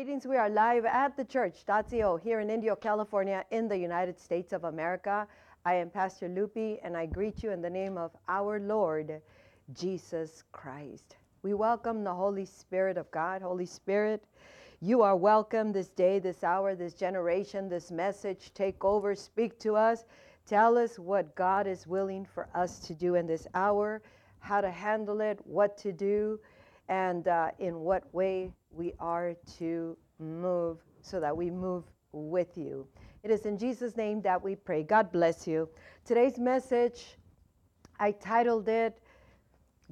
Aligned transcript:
Greetings. 0.00 0.26
We 0.26 0.38
are 0.38 0.48
live 0.48 0.86
at 0.86 1.14
the 1.14 1.26
church, 1.26 1.66
church.co 1.66 2.16
here 2.16 2.40
in 2.40 2.48
Indio, 2.48 2.74
California, 2.74 3.44
in 3.50 3.68
the 3.68 3.76
United 3.76 4.18
States 4.18 4.54
of 4.54 4.64
America. 4.64 5.28
I 5.66 5.74
am 5.74 5.90
Pastor 5.90 6.26
Lupi, 6.26 6.78
and 6.82 6.96
I 6.96 7.04
greet 7.04 7.42
you 7.42 7.50
in 7.50 7.60
the 7.60 7.68
name 7.68 7.98
of 7.98 8.10
our 8.26 8.58
Lord 8.60 9.20
Jesus 9.74 10.42
Christ. 10.52 11.16
We 11.42 11.52
welcome 11.52 12.02
the 12.02 12.14
Holy 12.14 12.46
Spirit 12.46 12.96
of 12.96 13.10
God. 13.10 13.42
Holy 13.42 13.66
Spirit, 13.66 14.24
you 14.80 15.02
are 15.02 15.16
welcome 15.16 15.70
this 15.70 15.90
day, 15.90 16.18
this 16.18 16.42
hour, 16.44 16.74
this 16.74 16.94
generation, 16.94 17.68
this 17.68 17.90
message. 17.90 18.52
Take 18.54 18.82
over, 18.82 19.14
speak 19.14 19.58
to 19.58 19.76
us. 19.76 20.06
Tell 20.46 20.78
us 20.78 20.98
what 20.98 21.34
God 21.34 21.66
is 21.66 21.86
willing 21.86 22.24
for 22.24 22.48
us 22.54 22.78
to 22.86 22.94
do 22.94 23.16
in 23.16 23.26
this 23.26 23.46
hour, 23.52 24.00
how 24.38 24.62
to 24.62 24.70
handle 24.70 25.20
it, 25.20 25.40
what 25.44 25.76
to 25.76 25.92
do, 25.92 26.40
and 26.88 27.28
uh, 27.28 27.50
in 27.58 27.80
what 27.80 28.02
way 28.14 28.50
we 28.72 28.92
are 28.98 29.34
to 29.58 29.96
move 30.18 30.78
so 31.02 31.20
that 31.20 31.36
we 31.36 31.50
move 31.50 31.84
with 32.12 32.56
you. 32.56 32.86
It 33.22 33.30
is 33.30 33.46
in 33.46 33.58
Jesus' 33.58 33.96
name 33.96 34.22
that 34.22 34.42
we 34.42 34.54
pray. 34.54 34.82
God 34.82 35.12
bless 35.12 35.46
you. 35.46 35.68
Today's 36.04 36.38
message, 36.38 37.16
I 37.98 38.12
titled 38.12 38.68
it, 38.68 38.98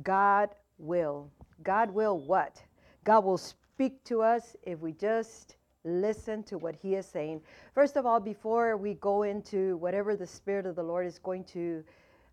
God 0.03 0.51
Will. 0.79 1.31
God 1.63 1.91
will 1.91 2.19
what? 2.19 2.63
God 3.05 3.25
will 3.25 3.39
speak 3.39 4.03
to 4.05 4.23
us 4.23 4.57
if 4.63 4.81
we 4.81 4.93
just 4.93 5.57
listen 5.85 6.43
to 6.45 6.59
what 6.59 6.75
He 6.77 6.95
is 6.95 7.07
saying. 7.07 7.41
First 7.75 7.97
of 7.97 8.07
all, 8.07 8.21
before 8.21 8.77
we 8.77 8.95
go 8.95 9.23
into 9.23 9.77
whatever 9.79 10.17
the 10.17 10.27
Spirit 10.27 10.67
of 10.67 10.77
the 10.77 10.83
Lord 10.83 11.07
is 11.07 11.19
going 11.19 11.45
to 11.45 11.85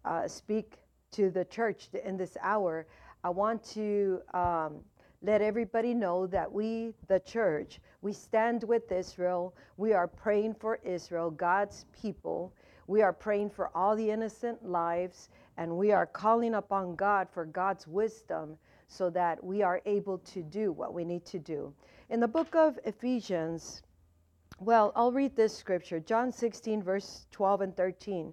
uh, 0.04 0.27
speak 0.27 0.77
to 1.12 1.30
the 1.30 1.46
church 1.46 1.90
in 2.04 2.18
this 2.18 2.38
hour, 2.41 2.88
I 3.23 3.30
want 3.30 3.63
to 3.71 4.21
um, 4.34 4.76
let 5.25 5.41
everybody 5.41 5.95
know 5.95 6.27
that 6.27 6.52
we, 6.52 6.93
the 7.07 7.20
church, 7.20 7.79
we 8.03 8.13
stand 8.13 8.63
with 8.63 8.91
Israel. 8.91 9.55
We 9.75 9.91
are 9.93 10.07
praying 10.07 10.53
for 10.53 10.79
Israel, 10.84 11.31
God's 11.31 11.87
people. 11.99 12.54
We 12.85 13.01
are 13.01 13.12
praying 13.12 13.49
for 13.49 13.76
all 13.76 13.95
the 13.95 14.12
innocent 14.12 14.63
lives, 14.63 15.29
and 15.57 15.77
we 15.77 15.91
are 15.91 16.05
calling 16.05 16.54
upon 16.54 16.95
God 16.95 17.27
for 17.34 17.43
God's 17.43 17.87
wisdom 17.87 18.55
so 18.87 19.09
that 19.09 19.43
we 19.43 19.63
are 19.63 19.82
able 19.87 20.20
to 20.20 20.43
do 20.43 20.71
what 20.71 20.93
we 20.93 21.04
need 21.04 21.26
to 21.26 21.39
do. 21.39 21.73
In 22.12 22.20
the 22.20 22.27
book 22.27 22.54
of 22.54 22.77
Ephesians, 22.85 23.82
well, 24.60 24.93
I'll 24.95 25.12
read 25.12 25.35
this 25.35 25.57
scripture 25.57 25.99
John 25.99 26.32
16, 26.32 26.84
verse 26.84 27.26
12 27.32 27.62
and 27.62 27.76
13. 27.76 28.32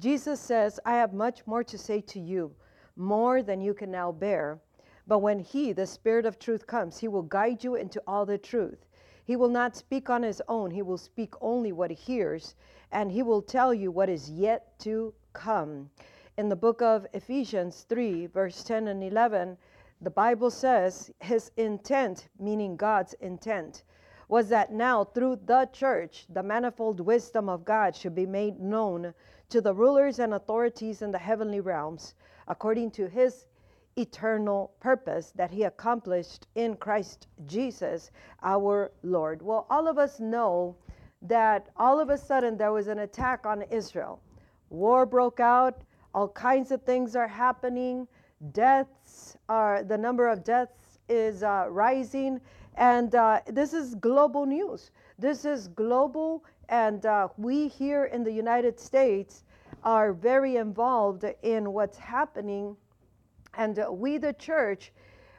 Jesus 0.00 0.40
says, 0.40 0.80
I 0.84 0.96
have 0.96 1.12
much 1.12 1.46
more 1.46 1.62
to 1.62 1.78
say 1.78 2.00
to 2.00 2.18
you, 2.18 2.52
more 2.96 3.44
than 3.44 3.60
you 3.60 3.74
can 3.74 3.92
now 3.92 4.10
bear. 4.10 4.58
But 5.06 5.18
when 5.18 5.40
He, 5.40 5.72
the 5.72 5.86
Spirit 5.86 6.26
of 6.26 6.38
truth, 6.38 6.66
comes, 6.66 6.98
He 6.98 7.08
will 7.08 7.22
guide 7.22 7.64
you 7.64 7.74
into 7.74 8.02
all 8.06 8.24
the 8.24 8.38
truth. 8.38 8.86
He 9.24 9.36
will 9.36 9.48
not 9.48 9.76
speak 9.76 10.08
on 10.08 10.22
His 10.22 10.40
own, 10.48 10.70
He 10.70 10.82
will 10.82 10.98
speak 10.98 11.34
only 11.40 11.72
what 11.72 11.90
He 11.90 11.96
hears, 11.96 12.54
and 12.90 13.10
He 13.10 13.22
will 13.22 13.42
tell 13.42 13.74
you 13.74 13.90
what 13.90 14.08
is 14.08 14.30
yet 14.30 14.78
to 14.80 15.12
come. 15.32 15.90
In 16.36 16.48
the 16.48 16.56
book 16.56 16.80
of 16.82 17.06
Ephesians 17.12 17.84
3, 17.88 18.26
verse 18.26 18.64
10 18.64 18.88
and 18.88 19.02
11, 19.02 19.58
the 20.00 20.10
Bible 20.10 20.50
says 20.50 21.10
His 21.20 21.50
intent, 21.56 22.28
meaning 22.38 22.76
God's 22.76 23.14
intent, 23.14 23.84
was 24.28 24.48
that 24.48 24.72
now 24.72 25.04
through 25.04 25.40
the 25.44 25.68
church, 25.72 26.26
the 26.28 26.42
manifold 26.42 27.00
wisdom 27.00 27.48
of 27.48 27.64
God 27.64 27.94
should 27.94 28.14
be 28.14 28.26
made 28.26 28.60
known 28.60 29.14
to 29.48 29.60
the 29.60 29.74
rulers 29.74 30.18
and 30.18 30.32
authorities 30.32 31.02
in 31.02 31.10
the 31.10 31.18
heavenly 31.18 31.60
realms, 31.60 32.14
according 32.48 32.90
to 32.92 33.08
His 33.08 33.46
eternal 33.96 34.72
purpose 34.80 35.32
that 35.34 35.50
he 35.50 35.64
accomplished 35.64 36.46
in 36.54 36.76
Christ 36.76 37.26
Jesus 37.46 38.10
our 38.42 38.90
Lord. 39.02 39.42
Well, 39.42 39.66
all 39.68 39.88
of 39.88 39.98
us 39.98 40.20
know 40.20 40.76
that 41.22 41.68
all 41.76 42.00
of 42.00 42.10
a 42.10 42.18
sudden 42.18 42.56
there 42.56 42.72
was 42.72 42.88
an 42.88 43.00
attack 43.00 43.46
on 43.46 43.62
Israel. 43.70 44.20
War 44.70 45.06
broke 45.06 45.40
out, 45.40 45.82
all 46.14 46.28
kinds 46.28 46.70
of 46.70 46.82
things 46.82 47.14
are 47.14 47.28
happening, 47.28 48.08
deaths 48.52 49.36
are, 49.48 49.82
the 49.82 49.98
number 49.98 50.28
of 50.28 50.42
deaths 50.42 50.98
is 51.08 51.42
uh, 51.42 51.66
rising, 51.68 52.40
and 52.76 53.14
uh, 53.14 53.40
this 53.46 53.72
is 53.72 53.94
global 53.96 54.46
news. 54.46 54.90
This 55.18 55.44
is 55.44 55.68
global, 55.68 56.44
and 56.68 57.04
uh, 57.04 57.28
we 57.36 57.68
here 57.68 58.06
in 58.06 58.24
the 58.24 58.32
United 58.32 58.80
States 58.80 59.44
are 59.84 60.12
very 60.12 60.56
involved 60.56 61.24
in 61.42 61.72
what's 61.72 61.98
happening 61.98 62.76
and 63.54 63.78
uh, 63.78 63.90
we, 63.90 64.18
the 64.18 64.32
church, 64.34 64.92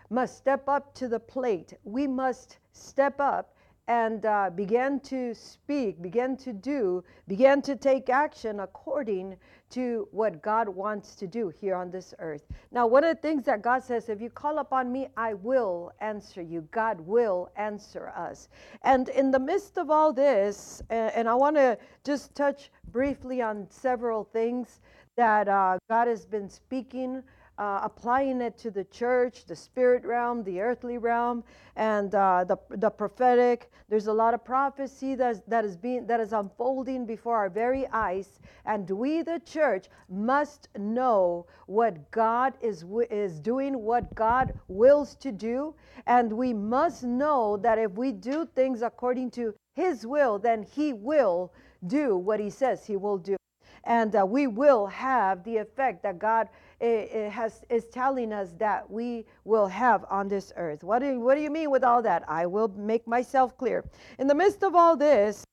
must 0.09 0.37
step 0.37 0.69
up 0.69 0.93
to 0.95 1.07
the 1.07 1.19
plate. 1.19 1.73
We 1.83 2.07
must 2.07 2.59
step 2.71 3.19
up 3.19 3.53
and 3.87 4.25
uh, 4.25 4.49
begin 4.55 4.99
to 5.01 5.33
speak, 5.33 6.01
begin 6.01 6.37
to 6.37 6.53
do, 6.53 7.03
begin 7.27 7.61
to 7.61 7.75
take 7.75 8.09
action 8.09 8.61
according 8.61 9.35
to 9.71 10.07
what 10.11 10.41
God 10.41 10.69
wants 10.69 11.15
to 11.15 11.27
do 11.27 11.49
here 11.49 11.75
on 11.75 11.91
this 11.91 12.13
earth. 12.19 12.43
Now, 12.71 12.87
one 12.87 13.03
of 13.03 13.15
the 13.15 13.21
things 13.21 13.43
that 13.45 13.61
God 13.61 13.83
says, 13.83 14.07
if 14.07 14.21
you 14.21 14.29
call 14.29 14.59
upon 14.59 14.91
me, 14.91 15.07
I 15.17 15.33
will 15.33 15.91
answer 15.99 16.41
you. 16.41 16.61
God 16.71 17.01
will 17.01 17.51
answer 17.57 18.09
us. 18.15 18.47
And 18.83 19.09
in 19.09 19.31
the 19.31 19.39
midst 19.39 19.77
of 19.77 19.89
all 19.89 20.13
this, 20.13 20.81
and 20.89 21.27
I 21.27 21.33
want 21.33 21.57
to 21.57 21.77
just 22.05 22.33
touch 22.35 22.71
briefly 22.91 23.41
on 23.41 23.67
several 23.69 24.23
things 24.23 24.79
that 25.17 25.47
uh, 25.49 25.77
God 25.89 26.07
has 26.07 26.25
been 26.25 26.49
speaking 26.49 27.21
uh, 27.57 27.81
applying 27.83 28.41
it 28.41 28.57
to 28.57 28.71
the 28.71 28.83
church, 28.85 29.45
the 29.45 29.55
spirit 29.55 30.03
realm, 30.03 30.43
the 30.43 30.59
earthly 30.59 30.97
realm, 30.97 31.43
and 31.75 32.13
uh, 32.15 32.43
the, 32.43 32.57
the 32.77 32.89
prophetic. 32.89 33.71
There's 33.89 34.07
a 34.07 34.13
lot 34.13 34.33
of 34.33 34.43
prophecy 34.43 35.15
that's, 35.15 35.41
that 35.47 35.63
is 35.63 35.77
being 35.77 36.07
that 36.07 36.19
is 36.19 36.33
unfolding 36.33 37.05
before 37.05 37.37
our 37.37 37.49
very 37.49 37.87
eyes, 37.87 38.39
and 38.65 38.89
we, 38.89 39.21
the 39.21 39.39
church, 39.45 39.87
must 40.09 40.67
know 40.77 41.45
what 41.67 42.09
God 42.11 42.53
is 42.61 42.85
is 43.11 43.39
doing, 43.39 43.79
what 43.79 44.13
God 44.15 44.53
wills 44.67 45.15
to 45.17 45.31
do, 45.31 45.75
and 46.07 46.31
we 46.33 46.53
must 46.53 47.03
know 47.03 47.57
that 47.57 47.77
if 47.77 47.91
we 47.91 48.11
do 48.11 48.47
things 48.55 48.81
according 48.81 49.31
to 49.31 49.53
His 49.75 50.07
will, 50.07 50.39
then 50.39 50.63
He 50.63 50.93
will 50.93 51.53
do 51.85 52.17
what 52.17 52.39
He 52.39 52.49
says 52.49 52.85
He 52.85 52.97
will 52.97 53.17
do 53.17 53.35
and 53.85 54.15
uh, 54.15 54.25
we 54.25 54.47
will 54.47 54.87
have 54.87 55.43
the 55.43 55.57
effect 55.57 56.03
that 56.03 56.19
God 56.19 56.47
has, 56.83 57.63
is 57.69 57.85
telling 57.85 58.33
us 58.33 58.53
that 58.59 58.89
we 58.89 59.25
will 59.45 59.67
have 59.67 60.05
on 60.09 60.27
this 60.27 60.51
earth. 60.57 60.83
What 60.83 60.99
do, 60.99 61.07
you, 61.07 61.19
what 61.19 61.35
do 61.35 61.41
you 61.41 61.49
mean 61.49 61.71
with 61.71 61.83
all 61.83 62.01
that? 62.01 62.23
I 62.27 62.45
will 62.45 62.67
make 62.67 63.07
myself 63.07 63.57
clear. 63.57 63.85
In 64.19 64.27
the 64.27 64.35
midst 64.35 64.63
of 64.63 64.75
all 64.75 64.97
this, 64.97 65.43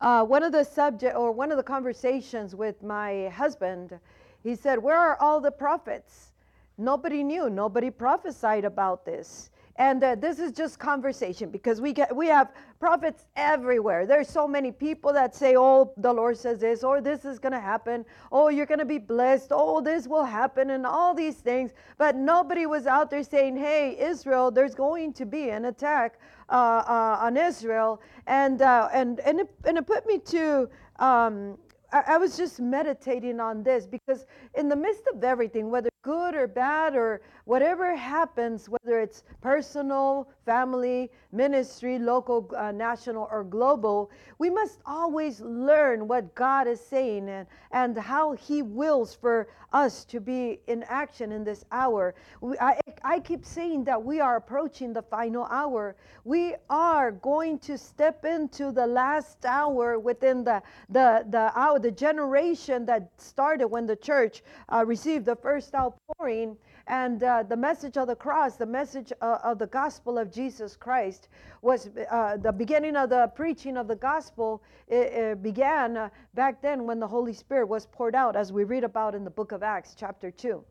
uh, 0.00 0.24
one 0.24 0.42
of 0.42 0.52
the 0.52 0.64
subject 0.64 1.14
or 1.14 1.30
one 1.30 1.50
of 1.50 1.56
the 1.56 1.62
conversations 1.62 2.54
with 2.54 2.82
my 2.82 3.28
husband, 3.28 4.00
he 4.42 4.54
said, 4.54 4.82
"Where 4.82 4.98
are 4.98 5.16
all 5.20 5.40
the 5.40 5.52
prophets? 5.52 6.32
Nobody 6.78 7.22
knew. 7.22 7.50
Nobody 7.50 7.90
prophesied 7.90 8.64
about 8.64 9.04
this." 9.04 9.50
And 9.80 10.04
uh, 10.04 10.14
this 10.14 10.38
is 10.38 10.52
just 10.52 10.78
conversation 10.78 11.48
because 11.48 11.80
we 11.80 11.94
get 11.94 12.14
we 12.14 12.26
have 12.26 12.52
prophets 12.78 13.24
everywhere. 13.34 14.04
There's 14.04 14.28
so 14.28 14.46
many 14.46 14.70
people 14.70 15.10
that 15.14 15.34
say, 15.34 15.56
"Oh, 15.56 15.94
the 15.96 16.12
Lord 16.12 16.36
says 16.36 16.60
this," 16.60 16.84
or 16.84 17.00
"This 17.00 17.24
is 17.24 17.38
going 17.38 17.52
to 17.52 17.60
happen," 17.60 18.04
"Oh, 18.30 18.50
you're 18.50 18.66
going 18.66 18.80
to 18.80 18.84
be 18.84 18.98
blessed," 18.98 19.52
"Oh, 19.52 19.80
this 19.80 20.06
will 20.06 20.26
happen," 20.26 20.68
and 20.68 20.84
all 20.84 21.14
these 21.14 21.36
things. 21.36 21.72
But 21.96 22.14
nobody 22.14 22.66
was 22.66 22.86
out 22.86 23.08
there 23.08 23.22
saying, 23.22 23.56
"Hey, 23.56 23.96
Israel, 23.98 24.50
there's 24.50 24.74
going 24.74 25.14
to 25.14 25.24
be 25.24 25.48
an 25.48 25.64
attack 25.64 26.18
uh, 26.50 26.84
uh, 26.86 27.16
on 27.22 27.38
Israel," 27.38 28.02
and 28.26 28.60
uh, 28.60 28.90
and 28.92 29.18
and 29.20 29.40
it, 29.40 29.48
and 29.64 29.78
it 29.78 29.86
put 29.86 30.04
me 30.06 30.18
to. 30.18 30.68
Um, 30.98 31.56
I, 31.92 32.18
was 32.18 32.36
just 32.36 32.60
meditating 32.60 33.40
on 33.40 33.62
this 33.62 33.86
because 33.86 34.26
in 34.54 34.68
the 34.68 34.76
midst 34.76 35.02
of 35.12 35.24
everything, 35.24 35.70
whether 35.70 35.90
good 36.02 36.34
or 36.34 36.46
bad 36.46 36.94
or 36.94 37.20
whatever 37.44 37.94
happens, 37.94 38.68
whether 38.68 39.00
it's 39.00 39.24
personal, 39.40 40.28
family, 40.50 41.08
ministry, 41.30 41.96
local, 41.96 42.50
uh, 42.56 42.72
national, 42.72 43.28
or 43.30 43.44
global, 43.44 44.10
we 44.38 44.50
must 44.50 44.80
always 44.84 45.40
learn 45.40 46.08
what 46.08 46.34
God 46.34 46.66
is 46.66 46.80
saying 46.80 47.28
and, 47.28 47.46
and 47.70 47.96
how 47.96 48.32
He 48.32 48.60
wills 48.60 49.14
for 49.14 49.46
us 49.72 50.04
to 50.06 50.18
be 50.18 50.58
in 50.66 50.82
action 50.88 51.30
in 51.30 51.44
this 51.44 51.64
hour. 51.70 52.16
We, 52.40 52.58
I, 52.58 52.80
I 53.04 53.20
keep 53.20 53.44
saying 53.44 53.84
that 53.84 54.02
we 54.02 54.18
are 54.18 54.34
approaching 54.34 54.92
the 54.92 55.02
final 55.02 55.44
hour. 55.44 55.94
We 56.24 56.56
are 56.68 57.12
going 57.12 57.60
to 57.60 57.78
step 57.78 58.24
into 58.24 58.72
the 58.72 58.88
last 58.88 59.44
hour 59.44 60.00
within 60.00 60.42
the, 60.42 60.62
the, 60.88 61.24
the 61.30 61.52
hour, 61.54 61.78
the 61.78 61.92
generation 61.92 62.84
that 62.86 63.08
started 63.18 63.68
when 63.68 63.86
the 63.86 63.94
church 63.94 64.42
uh, 64.68 64.84
received 64.84 65.26
the 65.26 65.36
first 65.36 65.76
outpouring 65.76 66.56
and 66.90 67.22
uh, 67.22 67.44
the 67.44 67.56
message 67.56 67.96
of 67.96 68.08
the 68.08 68.16
cross, 68.16 68.56
the 68.56 68.66
message 68.66 69.12
uh, 69.20 69.38
of 69.44 69.60
the 69.60 69.68
gospel 69.68 70.18
of 70.18 70.32
Jesus 70.32 70.74
Christ, 70.74 71.28
was 71.62 71.88
uh, 72.10 72.36
the 72.36 72.50
beginning 72.50 72.96
of 72.96 73.10
the 73.10 73.30
preaching 73.36 73.76
of 73.76 73.86
the 73.86 73.94
gospel. 73.94 74.60
It, 74.88 75.12
it 75.12 75.42
began 75.42 75.96
uh, 75.96 76.08
back 76.34 76.60
then 76.60 76.86
when 76.86 76.98
the 76.98 77.06
Holy 77.06 77.32
Spirit 77.32 77.68
was 77.68 77.86
poured 77.86 78.16
out, 78.16 78.34
as 78.34 78.52
we 78.52 78.64
read 78.64 78.82
about 78.82 79.14
in 79.14 79.22
the 79.22 79.30
book 79.30 79.52
of 79.52 79.62
Acts, 79.62 79.94
chapter 79.96 80.32
2. 80.32 80.64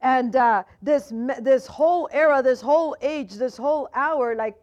And 0.00 0.34
uh, 0.36 0.62
this 0.80 1.12
this 1.40 1.66
whole 1.66 2.08
era, 2.12 2.42
this 2.42 2.62
whole 2.62 2.96
age, 3.02 3.34
this 3.34 3.58
whole 3.58 3.90
hour, 3.92 4.34
like 4.34 4.56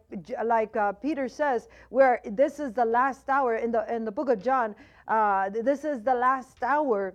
like 0.44 0.76
uh, 0.76 0.90
Peter 0.90 1.28
says, 1.28 1.68
where 1.90 2.20
this 2.24 2.58
is 2.58 2.72
the 2.72 2.84
last 2.84 3.28
hour 3.28 3.54
in 3.54 3.70
the 3.70 3.94
in 3.94 4.04
the 4.04 4.10
book 4.10 4.28
of 4.28 4.42
John. 4.42 4.74
Uh, 5.06 5.50
this 5.50 5.84
is 5.84 6.02
the 6.02 6.14
last 6.14 6.64
hour 6.64 7.14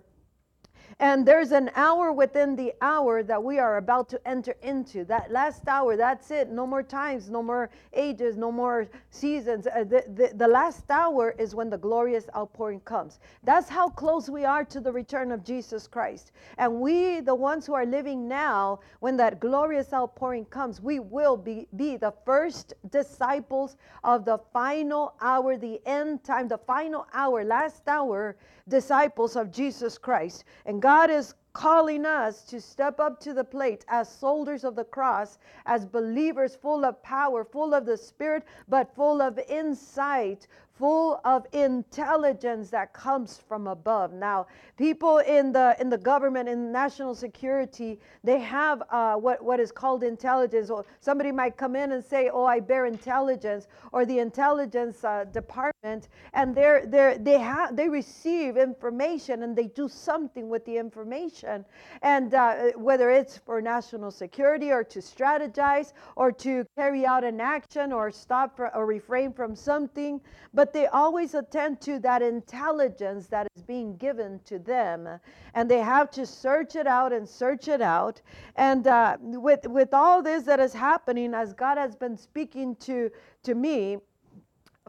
and 1.00 1.26
there's 1.26 1.52
an 1.52 1.70
hour 1.74 2.12
within 2.12 2.56
the 2.56 2.72
hour 2.80 3.22
that 3.22 3.42
we 3.42 3.58
are 3.58 3.78
about 3.78 4.08
to 4.10 4.28
enter 4.28 4.54
into. 4.62 5.04
That 5.04 5.30
last 5.30 5.66
hour, 5.66 5.96
that's 5.96 6.30
it. 6.30 6.50
No 6.50 6.66
more 6.66 6.82
times, 6.82 7.28
no 7.28 7.42
more 7.42 7.70
ages, 7.92 8.36
no 8.36 8.52
more 8.52 8.86
seasons. 9.10 9.66
Uh, 9.66 9.84
the, 9.84 10.04
the, 10.14 10.32
the 10.36 10.48
last 10.48 10.90
hour 10.90 11.34
is 11.38 11.54
when 11.54 11.70
the 11.70 11.78
glorious 11.78 12.26
outpouring 12.36 12.80
comes. 12.80 13.18
That's 13.42 13.68
how 13.68 13.88
close 13.88 14.28
we 14.28 14.44
are 14.44 14.64
to 14.66 14.80
the 14.80 14.92
return 14.92 15.32
of 15.32 15.44
Jesus 15.44 15.86
Christ. 15.86 16.32
And 16.58 16.80
we, 16.80 17.20
the 17.20 17.34
ones 17.34 17.66
who 17.66 17.74
are 17.74 17.86
living 17.86 18.28
now, 18.28 18.80
when 19.00 19.16
that 19.16 19.40
glorious 19.40 19.92
outpouring 19.92 20.44
comes, 20.46 20.80
we 20.80 21.00
will 21.00 21.36
be, 21.36 21.66
be 21.76 21.96
the 21.96 22.14
first 22.24 22.74
disciples 22.90 23.76
of 24.04 24.24
the 24.24 24.38
final 24.52 25.14
hour, 25.20 25.56
the 25.56 25.80
end 25.86 26.22
time, 26.24 26.48
the 26.48 26.58
final 26.58 27.06
hour, 27.12 27.44
last 27.44 27.88
hour 27.88 28.36
disciples 28.68 29.36
of 29.36 29.50
Jesus 29.50 29.98
Christ. 29.98 30.44
And 30.66 30.80
God 30.84 31.08
is 31.08 31.32
calling 31.54 32.04
us 32.04 32.42
to 32.42 32.60
step 32.60 33.00
up 33.00 33.18
to 33.20 33.32
the 33.32 33.42
plate 33.42 33.86
as 33.88 34.06
soldiers 34.06 34.64
of 34.64 34.76
the 34.76 34.84
cross, 34.84 35.38
as 35.64 35.86
believers 35.86 36.56
full 36.56 36.84
of 36.84 37.02
power, 37.02 37.42
full 37.42 37.72
of 37.72 37.86
the 37.86 37.96
Spirit, 37.96 38.42
but 38.68 38.94
full 38.94 39.22
of 39.22 39.38
insight, 39.48 40.46
full 40.78 41.20
of 41.24 41.46
intelligence 41.52 42.70
that 42.70 42.92
comes 42.92 43.40
from 43.48 43.66
above. 43.68 44.12
Now, 44.12 44.46
people 44.76 45.18
in 45.18 45.52
the 45.52 45.76
in 45.80 45.88
the 45.88 45.98
government 45.98 46.48
in 46.48 46.72
national 46.72 47.14
security, 47.14 48.00
they 48.24 48.40
have 48.40 48.82
uh, 48.90 49.14
what 49.14 49.42
what 49.42 49.60
is 49.60 49.70
called 49.70 50.02
intelligence. 50.02 50.70
Or 50.70 50.84
somebody 51.00 51.30
might 51.30 51.56
come 51.56 51.76
in 51.76 51.92
and 51.92 52.04
say, 52.04 52.30
"Oh, 52.32 52.44
I 52.44 52.60
bear 52.60 52.86
intelligence," 52.86 53.68
or 53.92 54.04
the 54.04 54.18
intelligence 54.18 55.04
uh, 55.04 55.24
department, 55.32 56.08
and 56.32 56.54
they're 56.54 56.86
they 56.86 57.18
they 57.20 57.38
have 57.38 57.76
they 57.76 57.88
receive 57.88 58.56
information 58.56 59.42
and 59.42 59.54
they 59.56 59.66
do 59.68 59.88
something 59.88 60.48
with 60.48 60.64
the 60.64 60.76
information, 60.76 61.64
and 62.02 62.34
uh, 62.34 62.72
whether 62.76 63.10
it's 63.10 63.38
for 63.38 63.60
national 63.60 64.10
security 64.10 64.72
or 64.72 64.82
to 64.84 64.98
strategize 64.98 65.92
or 66.16 66.32
to 66.32 66.66
carry 66.76 67.06
out 67.06 67.22
an 67.22 67.40
action 67.40 67.92
or 67.92 68.10
stop 68.10 68.58
or 68.58 68.86
refrain 68.86 69.32
from 69.32 69.54
something, 69.54 70.20
but 70.52 70.63
but 70.64 70.72
they 70.72 70.86
always 70.86 71.34
attend 71.34 71.78
to 71.78 71.98
that 71.98 72.22
intelligence 72.22 73.26
that 73.26 73.46
is 73.54 73.62
being 73.62 73.98
given 73.98 74.40
to 74.46 74.58
them 74.58 75.06
and 75.52 75.70
they 75.70 75.80
have 75.80 76.10
to 76.10 76.24
search 76.24 76.74
it 76.74 76.86
out 76.86 77.12
and 77.12 77.28
search 77.28 77.68
it 77.68 77.82
out 77.82 78.22
and 78.56 78.86
uh, 78.86 79.18
with 79.20 79.66
with 79.66 79.92
all 79.92 80.22
this 80.22 80.44
that 80.44 80.60
is 80.60 80.72
happening 80.72 81.34
as 81.34 81.52
god 81.52 81.76
has 81.76 81.94
been 81.94 82.16
speaking 82.16 82.74
to 82.76 83.10
to 83.42 83.54
me 83.54 83.98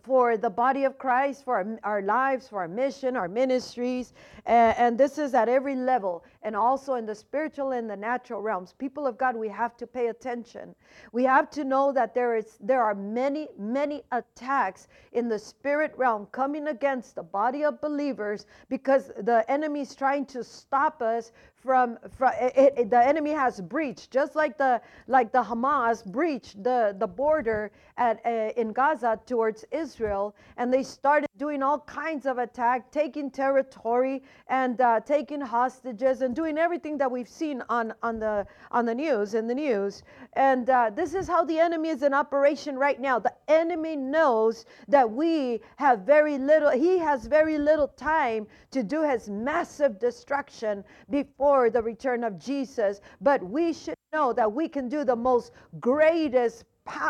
for 0.05 0.37
the 0.37 0.49
body 0.49 0.83
of 0.83 0.99
Christ, 0.99 1.43
for 1.43 1.55
our, 1.55 1.79
our, 1.83 2.01
lives, 2.03 2.47
for 2.47 2.59
our 2.59 2.67
mission, 2.67 3.15
our 3.15 3.27
ministries. 3.27 4.13
And, 4.45 4.77
and, 4.77 4.97
this 4.97 5.17
is 5.17 5.33
at 5.33 5.49
every 5.49 5.75
level 5.75 6.23
and 6.45 6.55
also 6.55 6.93
in 6.93 7.07
the 7.07 7.15
spiritual 7.15 7.71
and 7.71 7.89
the 7.89 7.95
natural 7.97 8.39
realms. 8.39 8.73
People 8.77 9.07
of 9.07 9.17
God, 9.17 9.35
we 9.35 9.49
have 9.49 9.75
to 9.77 9.87
pay 9.87 10.07
attention. 10.07 10.75
We 11.11 11.23
have 11.23 11.49
to 11.49 11.63
know 11.63 11.91
that 11.91 12.13
there 12.13 12.35
is 12.35 12.57
there 12.61 12.83
are 12.83 12.93
many, 12.93 13.49
many 13.57 14.03
attacks 14.11 14.87
in 15.11 15.27
the 15.27 15.39
spirit 15.39 15.91
realm 15.97 16.27
coming 16.31 16.67
against 16.67 17.15
the 17.15 17.23
body 17.23 17.63
of 17.65 17.81
believers 17.81 18.45
because 18.69 19.11
the 19.17 19.43
enemy 19.49 19.81
is 19.81 19.95
trying 19.95 20.27
to 20.27 20.43
stop 20.43 21.01
us 21.01 21.31
from, 21.65 21.97
from 22.15 22.31
it, 22.39 22.73
it, 22.77 22.89
the 22.91 23.03
enemy 23.03 23.31
has 23.31 23.59
breached 23.59 24.11
just 24.11 24.35
like 24.35 24.55
the 24.57 24.79
like 25.07 25.31
the 25.31 25.41
Hamas 25.41 26.05
breached 26.05 26.63
the 26.63 26.95
the 26.99 27.07
border 27.07 27.71
at 27.97 28.23
uh, 28.23 28.51
in 28.55 28.71
Gaza 28.71 29.19
towards 29.25 29.65
Israel 29.71 30.35
and 30.57 30.71
they 30.71 30.83
started 30.83 31.27
doing 31.37 31.63
all 31.63 31.79
kinds 31.79 32.27
of 32.27 32.37
attack 32.37 32.91
taking 32.91 33.31
territory 33.31 34.21
and 34.47 34.79
uh, 34.79 34.99
taking 34.99 35.41
hostages 35.41 36.21
and 36.21 36.34
doing 36.35 36.59
everything 36.59 36.99
that 36.99 37.11
we've 37.11 37.27
seen 37.27 37.63
on 37.69 37.93
on 38.03 38.19
the 38.19 38.45
on 38.69 38.85
the 38.85 38.93
news 38.93 39.33
in 39.33 39.47
the 39.47 39.55
news. 39.55 40.03
And 40.33 40.69
uh, 40.69 40.91
this 40.93 41.15
is 41.15 41.27
how 41.27 41.43
the 41.43 41.57
enemy 41.57 41.89
is 41.89 42.03
in 42.03 42.13
operation 42.13 42.77
right 42.77 42.99
now. 42.99 43.17
The 43.17 43.33
enemy 43.47 43.95
knows 43.95 44.65
that 44.87 45.09
we 45.09 45.61
have 45.77 46.01
very 46.01 46.37
little 46.37 46.69
he 46.69 46.99
has 46.99 47.25
very 47.25 47.57
little 47.57 47.87
time 47.87 48.45
to 48.71 48.83
do 48.83 49.01
his 49.01 49.29
massive 49.29 49.97
destruction 49.97 50.83
before 51.09 51.71
the 51.71 51.81
return 51.81 52.23
of 52.23 52.37
Jesus, 52.37 53.01
but 53.21 53.41
we 53.41 53.73
should 53.73 53.95
know 54.13 54.33
that 54.33 54.51
we 54.51 54.67
can 54.67 54.87
do 54.89 55.03
the 55.03 55.15
most 55.15 55.51
greatest 55.79 56.65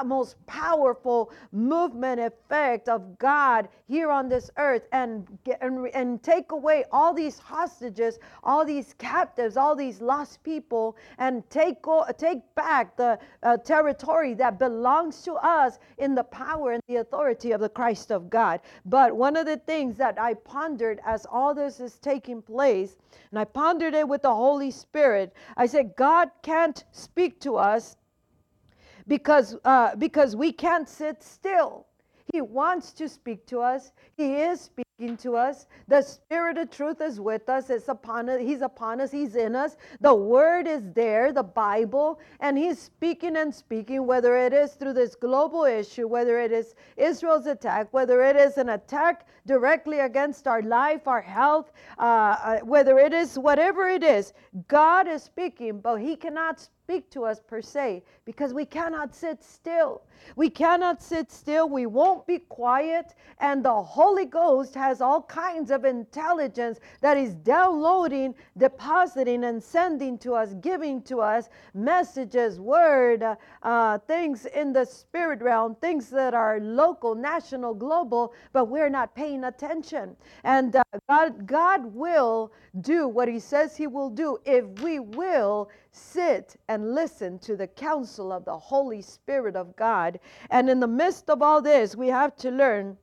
most 0.05 0.35
powerful 0.45 1.31
movement 1.51 2.19
effect 2.19 2.87
of 2.87 3.17
God 3.17 3.67
here 3.87 4.09
on 4.09 4.29
this 4.29 4.49
earth 4.57 4.87
and, 4.91 5.27
get, 5.43 5.61
and, 5.61 5.87
and 5.89 6.23
take 6.23 6.51
away 6.51 6.85
all 6.91 7.13
these 7.13 7.39
hostages, 7.39 8.19
all 8.43 8.65
these 8.65 8.93
captives, 8.97 9.57
all 9.57 9.75
these 9.75 10.01
lost 10.01 10.41
people, 10.43 10.95
and 11.17 11.47
take, 11.49 11.77
take 12.17 12.39
back 12.55 12.95
the 12.95 13.19
uh, 13.43 13.57
territory 13.57 14.33
that 14.35 14.59
belongs 14.59 15.21
to 15.23 15.33
us 15.33 15.79
in 15.97 16.15
the 16.15 16.23
power 16.23 16.71
and 16.71 16.81
the 16.87 16.97
authority 16.97 17.51
of 17.51 17.61
the 17.61 17.69
Christ 17.69 18.11
of 18.11 18.29
God. 18.29 18.61
But 18.85 19.15
one 19.15 19.35
of 19.35 19.45
the 19.45 19.57
things 19.57 19.97
that 19.97 20.19
I 20.19 20.35
pondered 20.35 20.99
as 21.05 21.25
all 21.25 21.53
this 21.53 21.79
is 21.79 21.99
taking 21.99 22.41
place, 22.41 22.95
and 23.31 23.39
I 23.39 23.43
pondered 23.45 23.93
it 23.93 24.07
with 24.07 24.21
the 24.21 24.33
Holy 24.33 24.71
Spirit, 24.71 25.33
I 25.57 25.65
said, 25.65 25.95
God 25.95 26.29
can't 26.41 26.83
speak 26.91 27.39
to 27.41 27.57
us 27.57 27.97
because, 29.07 29.57
uh, 29.65 29.95
because 29.95 30.35
we 30.35 30.51
can't 30.51 30.87
sit 30.87 31.23
still. 31.23 31.85
He 32.33 32.41
wants 32.41 32.91
to 32.93 33.07
speak 33.07 33.45
to 33.47 33.61
us. 33.61 33.91
He 34.17 34.35
is 34.35 34.59
speaking 34.59 35.15
to 35.17 35.35
us. 35.35 35.67
The 35.87 36.01
Spirit 36.01 36.57
of 36.57 36.71
truth 36.71 36.99
is 37.01 37.19
with 37.19 37.47
us. 37.49 37.69
It's 37.69 37.87
upon 37.87 38.29
us. 38.29 38.39
He's 38.41 38.61
upon 38.61 38.99
us. 38.99 39.11
He's 39.11 39.35
in 39.35 39.55
us. 39.55 39.77
The 40.01 40.13
Word 40.13 40.67
is 40.67 40.81
there, 40.93 41.31
the 41.31 41.43
Bible, 41.43 42.19
and 42.39 42.57
He's 42.57 42.79
speaking 42.79 43.37
and 43.37 43.53
speaking, 43.53 44.05
whether 44.07 44.37
it 44.37 44.53
is 44.53 44.73
through 44.73 44.93
this 44.93 45.15
global 45.15 45.65
issue, 45.65 46.07
whether 46.07 46.39
it 46.39 46.51
is 46.51 46.75
Israel's 46.97 47.45
attack, 47.45 47.87
whether 47.93 48.23
it 48.23 48.35
is 48.35 48.57
an 48.57 48.69
attack 48.69 49.27
directly 49.45 49.99
against 49.99 50.47
our 50.47 50.61
life, 50.61 51.07
our 51.07 51.21
health, 51.21 51.71
uh, 51.99 52.01
uh, 52.01 52.59
whether 52.61 52.97
it 52.99 53.13
is 53.13 53.37
whatever 53.37 53.87
it 53.87 54.03
is. 54.03 54.33
God 54.67 55.07
is 55.07 55.23
speaking, 55.23 55.79
but 55.79 55.97
He 55.97 56.15
cannot 56.15 56.59
speak 56.59 56.74
to 56.87 57.25
us 57.25 57.39
per 57.39 57.61
se 57.61 58.03
because 58.25 58.53
we 58.53 58.65
cannot 58.65 59.15
sit 59.15 59.43
still. 59.43 60.03
We 60.35 60.49
cannot 60.49 61.01
sit 61.01 61.31
still. 61.31 61.67
We 61.67 61.85
won't 61.85 62.25
be 62.27 62.39
quiet. 62.39 63.15
And 63.39 63.65
the 63.65 63.81
Holy 63.81 64.25
Ghost 64.25 64.75
has 64.75 65.01
all 65.01 65.23
kinds 65.23 65.71
of 65.71 65.83
intelligence 65.83 66.79
that 67.01 67.17
is 67.17 67.33
downloading, 67.33 68.35
depositing, 68.57 69.43
and 69.43 69.61
sending 69.61 70.17
to 70.19 70.33
us, 70.33 70.53
giving 70.61 71.01
to 71.03 71.21
us 71.21 71.49
messages, 71.73 72.59
word, 72.59 73.23
uh, 73.63 73.97
things 73.99 74.45
in 74.45 74.71
the 74.71 74.85
spirit 74.85 75.41
realm, 75.41 75.75
things 75.75 76.09
that 76.09 76.33
are 76.33 76.59
local, 76.59 77.15
national, 77.15 77.73
global, 77.73 78.33
but 78.53 78.65
we're 78.65 78.89
not 78.89 79.15
paying 79.15 79.43
attention. 79.45 80.15
And 80.43 80.75
uh, 80.75 80.83
God, 81.09 81.47
God 81.47 81.85
will 81.85 82.51
do 82.81 83.07
what 83.07 83.27
He 83.27 83.39
says 83.39 83.75
He 83.75 83.87
will 83.87 84.09
do 84.09 84.37
if 84.45 84.65
we 84.81 84.99
will 84.99 85.69
sit 85.95 86.55
and 86.67 86.93
listen 86.93 87.39
to 87.39 87.55
the 87.55 87.67
counsel 87.67 88.31
of 88.31 88.45
the 88.45 88.57
Holy 88.57 89.01
Spirit 89.01 89.55
of 89.55 89.75
God. 89.75 90.19
And 90.49 90.69
in 90.69 90.79
the 90.79 90.87
midst 90.87 91.29
of 91.29 91.41
all 91.41 91.61
this, 91.61 91.95
we 91.95 92.07
have 92.09 92.35
to 92.37 92.51
learn 92.51 92.97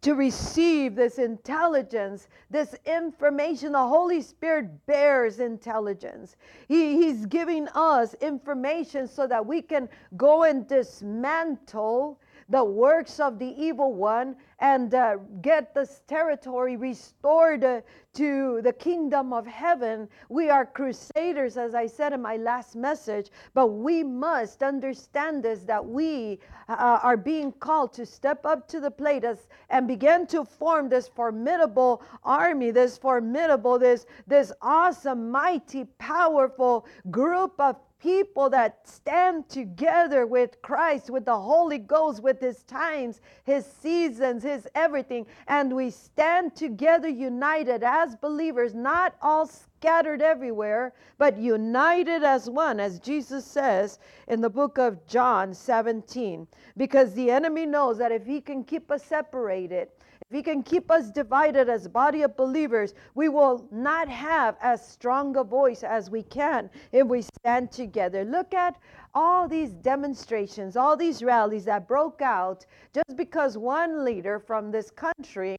to 0.00 0.14
receive 0.14 0.96
this 0.96 1.18
intelligence, 1.18 2.28
this 2.50 2.74
information. 2.86 3.72
The 3.72 3.86
Holy 3.86 4.20
Spirit 4.20 4.84
bears 4.86 5.38
intelligence. 5.38 6.36
He, 6.66 6.96
he's 6.96 7.24
giving 7.26 7.68
us 7.68 8.14
information 8.14 9.06
so 9.06 9.26
that 9.28 9.46
we 9.46 9.62
can 9.62 9.88
go 10.16 10.42
and 10.42 10.66
dismantle 10.66 12.18
the 12.52 12.62
works 12.62 13.18
of 13.18 13.38
the 13.38 13.54
evil 13.58 13.94
one 13.94 14.36
and 14.58 14.94
uh, 14.94 15.16
get 15.40 15.74
this 15.74 16.02
territory 16.06 16.76
restored 16.76 17.64
uh, 17.64 17.80
to 18.12 18.60
the 18.62 18.72
kingdom 18.74 19.32
of 19.32 19.46
heaven. 19.46 20.06
We 20.28 20.50
are 20.50 20.66
crusaders, 20.66 21.56
as 21.56 21.74
I 21.74 21.86
said 21.86 22.12
in 22.12 22.20
my 22.20 22.36
last 22.36 22.76
message, 22.76 23.30
but 23.54 23.68
we 23.68 24.04
must 24.04 24.62
understand 24.62 25.42
this 25.42 25.60
that 25.60 25.84
we 25.84 26.40
uh, 26.68 27.00
are 27.02 27.16
being 27.16 27.52
called 27.52 27.94
to 27.94 28.04
step 28.04 28.44
up 28.44 28.68
to 28.68 28.80
the 28.80 28.90
plate 28.90 29.24
as, 29.24 29.48
and 29.70 29.88
begin 29.88 30.26
to 30.26 30.44
form 30.44 30.90
this 30.90 31.08
formidable 31.08 32.02
army, 32.22 32.70
this 32.70 32.98
formidable, 32.98 33.78
this, 33.78 34.04
this 34.26 34.52
awesome, 34.60 35.30
mighty, 35.30 35.84
powerful 35.98 36.86
group 37.10 37.54
of 37.58 37.76
people 38.02 38.50
that 38.50 38.80
stand 38.86 39.48
together 39.48 40.26
with 40.26 40.60
Christ, 40.60 41.08
with 41.08 41.24
the 41.24 41.38
Holy 41.38 41.78
Ghost, 41.78 42.20
with 42.20 42.40
his 42.40 42.64
times, 42.64 43.20
his 43.44 43.64
seasons, 43.64 44.42
his 44.42 44.66
everything. 44.74 45.24
And 45.46 45.74
we 45.74 45.90
stand 45.90 46.56
together 46.56 47.08
united 47.08 47.84
as 47.84 48.16
believers, 48.16 48.74
not 48.74 49.14
all 49.22 49.46
scattered 49.46 50.20
everywhere, 50.20 50.94
but 51.16 51.38
united 51.38 52.24
as 52.24 52.50
one, 52.50 52.80
as 52.80 52.98
Jesus 52.98 53.44
says 53.44 54.00
in 54.26 54.40
the 54.40 54.50
book 54.50 54.78
of 54.78 55.06
John 55.06 55.54
17. 55.54 56.48
Because 56.76 57.14
the 57.14 57.30
enemy 57.30 57.66
knows 57.66 57.98
that 57.98 58.10
if 58.10 58.26
he 58.26 58.40
can 58.40 58.64
keep 58.64 58.90
us 58.90 59.04
separated, 59.04 59.88
if 60.32 60.36
he 60.36 60.42
can 60.42 60.62
keep 60.62 60.90
us 60.90 61.10
divided 61.10 61.68
as 61.68 61.84
a 61.84 61.90
body 61.90 62.22
of 62.22 62.34
believers, 62.38 62.94
we 63.14 63.28
will 63.28 63.68
not 63.70 64.08
have 64.08 64.56
as 64.62 64.82
strong 64.82 65.36
a 65.36 65.44
voice 65.44 65.82
as 65.84 66.08
we 66.08 66.22
can 66.22 66.70
if 66.90 67.06
we 67.06 67.20
stand 67.20 67.70
together. 67.70 68.24
Look 68.24 68.54
at 68.54 68.78
all 69.12 69.46
these 69.46 69.74
demonstrations, 69.74 70.74
all 70.74 70.96
these 70.96 71.22
rallies 71.22 71.66
that 71.66 71.86
broke 71.86 72.22
out 72.22 72.64
just 72.94 73.14
because 73.14 73.58
one 73.58 74.06
leader 74.06 74.38
from 74.38 74.70
this 74.70 74.90
country 74.90 75.58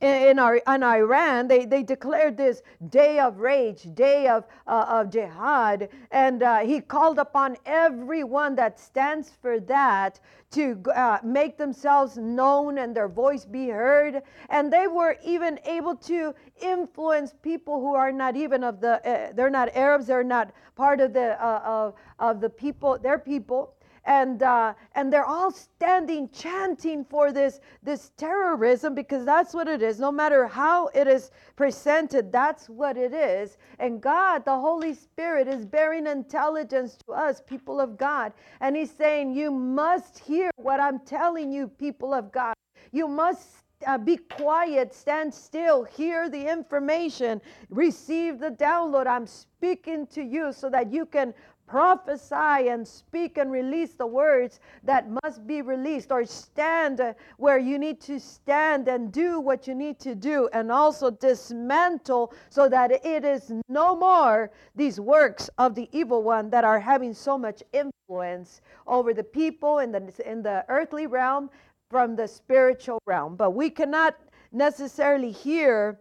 in, 0.00 0.38
our, 0.38 0.56
in 0.56 0.82
Iran, 0.82 1.48
they, 1.48 1.64
they 1.64 1.82
declared 1.82 2.36
this 2.36 2.62
day 2.88 3.18
of 3.18 3.38
rage, 3.38 3.88
day 3.94 4.28
of, 4.28 4.44
uh, 4.66 4.86
of 4.88 5.10
jihad. 5.10 5.88
And 6.10 6.42
uh, 6.42 6.60
he 6.60 6.80
called 6.80 7.18
upon 7.18 7.56
everyone 7.66 8.54
that 8.56 8.78
stands 8.78 9.30
for 9.40 9.60
that 9.60 10.20
to 10.52 10.82
uh, 10.94 11.18
make 11.24 11.56
themselves 11.56 12.18
known 12.18 12.78
and 12.78 12.94
their 12.94 13.08
voice 13.08 13.44
be 13.44 13.68
heard. 13.68 14.22
And 14.50 14.72
they 14.72 14.86
were 14.86 15.16
even 15.24 15.58
able 15.64 15.96
to 15.96 16.34
influence 16.60 17.34
people 17.42 17.80
who 17.80 17.94
are 17.94 18.12
not 18.12 18.36
even 18.36 18.62
of 18.62 18.80
the, 18.80 19.06
uh, 19.08 19.32
they're 19.34 19.50
not 19.50 19.74
Arabs, 19.74 20.06
they're 20.06 20.24
not 20.24 20.52
part 20.76 21.00
of 21.00 21.12
the, 21.12 21.42
uh, 21.44 21.62
of, 21.64 21.94
of 22.18 22.40
the 22.40 22.50
people, 22.50 22.98
their 22.98 23.18
people 23.18 23.71
and 24.04 24.42
uh, 24.42 24.74
and 24.94 25.12
they're 25.12 25.26
all 25.26 25.50
standing 25.50 26.28
chanting 26.30 27.04
for 27.04 27.32
this 27.32 27.60
this 27.82 28.10
terrorism 28.16 28.94
because 28.94 29.24
that's 29.24 29.54
what 29.54 29.68
it 29.68 29.82
is. 29.82 30.00
No 30.00 30.10
matter 30.10 30.46
how 30.46 30.88
it 30.88 31.06
is 31.06 31.30
presented 31.56 32.32
that's 32.32 32.68
what 32.68 32.96
it 32.96 33.14
is. 33.14 33.58
And 33.78 34.00
god 34.00 34.44
the 34.44 34.58
holy 34.58 34.94
spirit 34.94 35.48
is 35.48 35.64
bearing 35.64 36.06
intelligence 36.06 36.96
to 37.06 37.12
us 37.12 37.42
people 37.46 37.80
of 37.80 37.96
god. 37.96 38.32
And 38.60 38.76
he's 38.76 38.90
saying 38.90 39.34
you 39.34 39.50
must 39.50 40.18
hear 40.18 40.50
what 40.56 40.80
i'm 40.80 40.98
telling 41.00 41.52
you 41.52 41.68
people 41.68 42.12
of 42.12 42.32
god. 42.32 42.54
You 42.90 43.06
must 43.08 43.62
uh, 43.86 43.98
be 43.98 44.16
quiet, 44.16 44.94
stand 44.94 45.32
still, 45.32 45.84
hear 45.84 46.28
the 46.28 46.50
information, 46.50 47.40
receive 47.70 48.38
the 48.38 48.50
download. 48.50 49.06
I'm 49.06 49.26
speaking 49.26 50.06
to 50.08 50.22
you 50.22 50.52
so 50.52 50.70
that 50.70 50.92
you 50.92 51.06
can 51.06 51.34
prophesy 51.72 52.68
and 52.68 52.86
speak 52.86 53.38
and 53.38 53.50
release 53.50 53.94
the 53.94 54.06
words 54.06 54.60
that 54.82 55.08
must 55.24 55.46
be 55.46 55.62
released, 55.62 56.12
or 56.12 56.22
stand 56.26 57.00
where 57.38 57.56
you 57.56 57.78
need 57.78 57.98
to 57.98 58.20
stand 58.20 58.88
and 58.88 59.10
do 59.10 59.40
what 59.40 59.66
you 59.66 59.74
need 59.74 59.98
to 59.98 60.14
do, 60.14 60.50
and 60.52 60.70
also 60.70 61.10
dismantle 61.10 62.34
so 62.50 62.68
that 62.68 62.92
it 62.92 63.24
is 63.24 63.50
no 63.70 63.96
more 63.96 64.50
these 64.76 65.00
works 65.00 65.48
of 65.56 65.74
the 65.74 65.88
evil 65.92 66.22
one 66.22 66.50
that 66.50 66.62
are 66.62 66.78
having 66.78 67.14
so 67.14 67.38
much 67.38 67.62
influence 67.72 68.60
over 68.86 69.14
the 69.14 69.24
people 69.24 69.78
in 69.78 69.90
the 69.92 70.30
in 70.30 70.42
the 70.42 70.62
earthly 70.68 71.06
realm 71.06 71.48
from 71.88 72.14
the 72.14 72.28
spiritual 72.28 73.00
realm. 73.06 73.34
But 73.34 73.52
we 73.52 73.70
cannot 73.70 74.14
necessarily 74.52 75.32
hear 75.32 75.98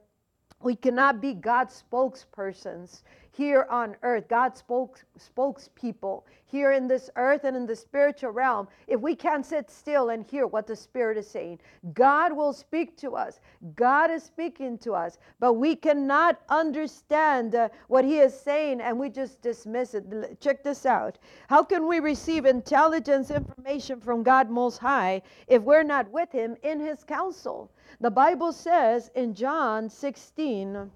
we 0.64 0.76
cannot 0.76 1.22
be 1.22 1.34
God's 1.34 1.82
spokespersons 1.82 3.04
here 3.34 3.66
on 3.70 3.96
earth, 4.04 4.28
God 4.28 4.58
spoke 4.58 5.00
spokespeople 5.18 6.24
here 6.46 6.74
in 6.74 6.86
this 6.86 7.10
earth 7.16 7.46
and 7.46 7.56
in 7.56 7.66
the 7.66 7.76
spiritual 7.76 8.32
realm. 8.32 8.68
If 8.88 9.00
we 9.00 9.16
can't 9.16 9.46
sit 9.46 9.72
still 9.72 10.10
and 10.10 10.26
hear 10.26 10.48
what 10.48 10.68
the 10.68 10.76
Spirit 10.76 11.18
is 11.18 11.30
saying, 11.30 11.60
God 11.94 12.34
will 12.34 12.52
speak 12.52 12.98
to 12.98 13.16
us. 13.16 13.40
God 13.76 14.12
is 14.12 14.22
speaking 14.22 14.78
to 14.80 14.94
us, 14.94 15.18
but 15.40 15.54
we 15.54 15.78
cannot 15.78 16.42
understand 16.50 17.56
uh, 17.56 17.70
what 17.88 18.04
He 18.04 18.20
is 18.20 18.38
saying 18.38 18.82
and 18.82 19.00
we 19.00 19.10
just 19.10 19.42
dismiss 19.42 19.94
it. 19.94 20.42
Check 20.42 20.62
this 20.62 20.86
out. 20.86 21.18
How 21.48 21.64
can 21.64 21.88
we 21.88 22.02
receive 22.02 22.46
intelligence 22.46 23.32
information 23.32 24.02
from 24.02 24.24
God 24.24 24.50
Most 24.50 24.78
High 24.78 25.22
if 25.48 25.64
we're 25.64 25.84
not 25.84 26.12
with 26.12 26.34
Him 26.34 26.58
in 26.64 26.82
His 26.82 27.06
counsel? 27.06 27.72
The 28.02 28.12
Bible 28.12 28.52
says 28.52 29.10
in 29.16 29.34
John 29.34 29.90
16, 29.90 30.92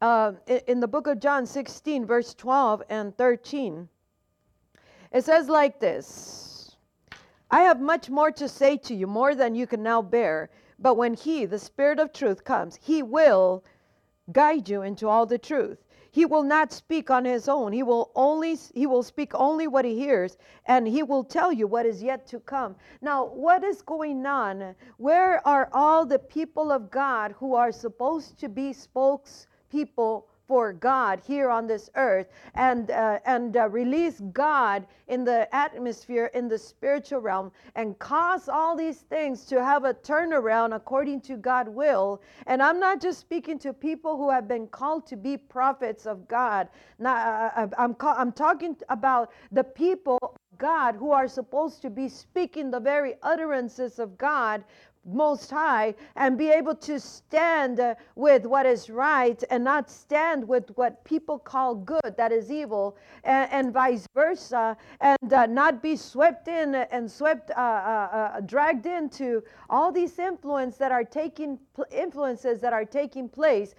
uh, 0.00 0.32
in 0.66 0.80
the 0.80 0.88
book 0.88 1.06
of 1.06 1.20
John 1.20 1.46
16, 1.46 2.04
verse 2.06 2.34
12 2.34 2.82
and 2.88 3.16
13. 3.16 3.88
It 5.12 5.24
says 5.24 5.48
like 5.48 5.80
this 5.80 6.76
I 7.50 7.62
have 7.62 7.80
much 7.80 8.10
more 8.10 8.30
to 8.32 8.48
say 8.48 8.76
to 8.78 8.94
you, 8.94 9.06
more 9.06 9.34
than 9.34 9.54
you 9.54 9.66
can 9.66 9.82
now 9.82 10.02
bear. 10.02 10.50
But 10.78 10.96
when 10.96 11.14
He, 11.14 11.46
the 11.46 11.58
Spirit 11.58 11.98
of 11.98 12.12
truth, 12.12 12.44
comes, 12.44 12.76
He 12.82 13.02
will 13.02 13.64
guide 14.32 14.68
you 14.68 14.82
into 14.82 15.08
all 15.08 15.26
the 15.26 15.38
truth. 15.38 15.78
He 16.10 16.24
will 16.24 16.44
not 16.44 16.72
speak 16.72 17.10
on 17.10 17.26
his 17.26 17.46
own. 17.46 17.74
He 17.74 17.82
will 17.82 18.10
only 18.14 18.56
he 18.74 18.86
will 18.86 19.02
speak 19.02 19.32
only 19.34 19.66
what 19.66 19.84
he 19.84 19.94
hears 19.94 20.38
and 20.64 20.88
he 20.88 21.02
will 21.02 21.22
tell 21.22 21.52
you 21.52 21.66
what 21.66 21.84
is 21.84 22.02
yet 22.02 22.26
to 22.28 22.40
come. 22.40 22.74
Now, 23.02 23.26
what 23.26 23.62
is 23.62 23.82
going 23.82 24.24
on? 24.24 24.74
Where 24.96 25.46
are 25.46 25.68
all 25.74 26.06
the 26.06 26.18
people 26.18 26.72
of 26.72 26.90
God 26.90 27.32
who 27.32 27.54
are 27.54 27.70
supposed 27.70 28.38
to 28.40 28.48
be 28.48 28.72
spokes 28.72 29.46
people 29.70 30.28
for 30.46 30.72
God 30.72 31.20
here 31.26 31.50
on 31.50 31.66
this 31.66 31.90
earth 31.96 32.28
and 32.54 32.90
uh, 32.90 33.18
and 33.26 33.56
uh, 33.56 33.68
release 33.68 34.20
God 34.32 34.86
in 35.08 35.24
the 35.24 35.52
atmosphere 35.54 36.30
in 36.34 36.48
the 36.48 36.58
spiritual 36.58 37.20
realm 37.20 37.50
and 37.74 37.98
cause 37.98 38.48
all 38.48 38.76
these 38.76 38.98
things 38.98 39.44
to 39.46 39.62
have 39.62 39.84
a 39.84 39.94
turnaround 39.94 40.74
according 40.74 41.20
to 41.22 41.36
God 41.36 41.68
will. 41.68 42.22
And 42.46 42.62
I'm 42.62 42.78
not 42.78 43.00
just 43.00 43.20
speaking 43.20 43.58
to 43.60 43.72
people 43.72 44.16
who 44.16 44.30
have 44.30 44.46
been 44.46 44.68
called 44.68 45.06
to 45.08 45.16
be 45.16 45.36
prophets 45.36 46.06
of 46.06 46.28
God. 46.28 46.68
Now 46.98 47.16
uh, 47.16 47.60
uh 47.62 47.68
I'm 47.78 47.94
call, 47.94 48.14
I'm 48.16 48.32
talking 48.32 48.76
about 48.88 49.32
the 49.50 49.64
people 49.64 50.36
God 50.58 50.94
who 50.96 51.10
are 51.10 51.28
supposed 51.28 51.82
to 51.82 51.90
be 51.90 52.08
speaking 52.08 52.70
the 52.70 52.80
very 52.80 53.14
utterances 53.22 53.98
of 53.98 54.16
God 54.16 54.64
most 55.06 55.50
High 55.50 55.94
and 56.16 56.36
be 56.36 56.50
able 56.50 56.74
to 56.74 56.98
stand 56.98 57.80
uh, 57.80 57.94
with 58.14 58.44
what 58.44 58.66
is 58.66 58.90
right 58.90 59.42
and 59.50 59.64
not 59.64 59.90
stand 59.90 60.46
with 60.46 60.70
what 60.76 61.04
people 61.04 61.38
call 61.38 61.74
good, 61.74 62.14
that 62.16 62.32
is 62.32 62.50
evil, 62.50 62.96
and, 63.24 63.50
and 63.52 63.72
vice 63.72 64.06
versa, 64.14 64.76
and 65.00 65.32
uh, 65.32 65.46
not 65.46 65.82
be 65.82 65.96
swept 65.96 66.48
in 66.48 66.74
and 66.74 67.10
swept, 67.10 67.50
uh, 67.50 67.54
uh, 67.54 67.58
uh 67.58 68.40
dragged 68.40 68.86
into 68.86 69.42
all 69.70 69.92
these 69.92 70.18
influence 70.18 70.76
that 70.76 70.92
are 70.92 71.04
taking 71.04 71.58
influences 71.90 72.60
that 72.60 72.72
are 72.72 72.84
taking 72.84 73.28
place. 73.28 73.74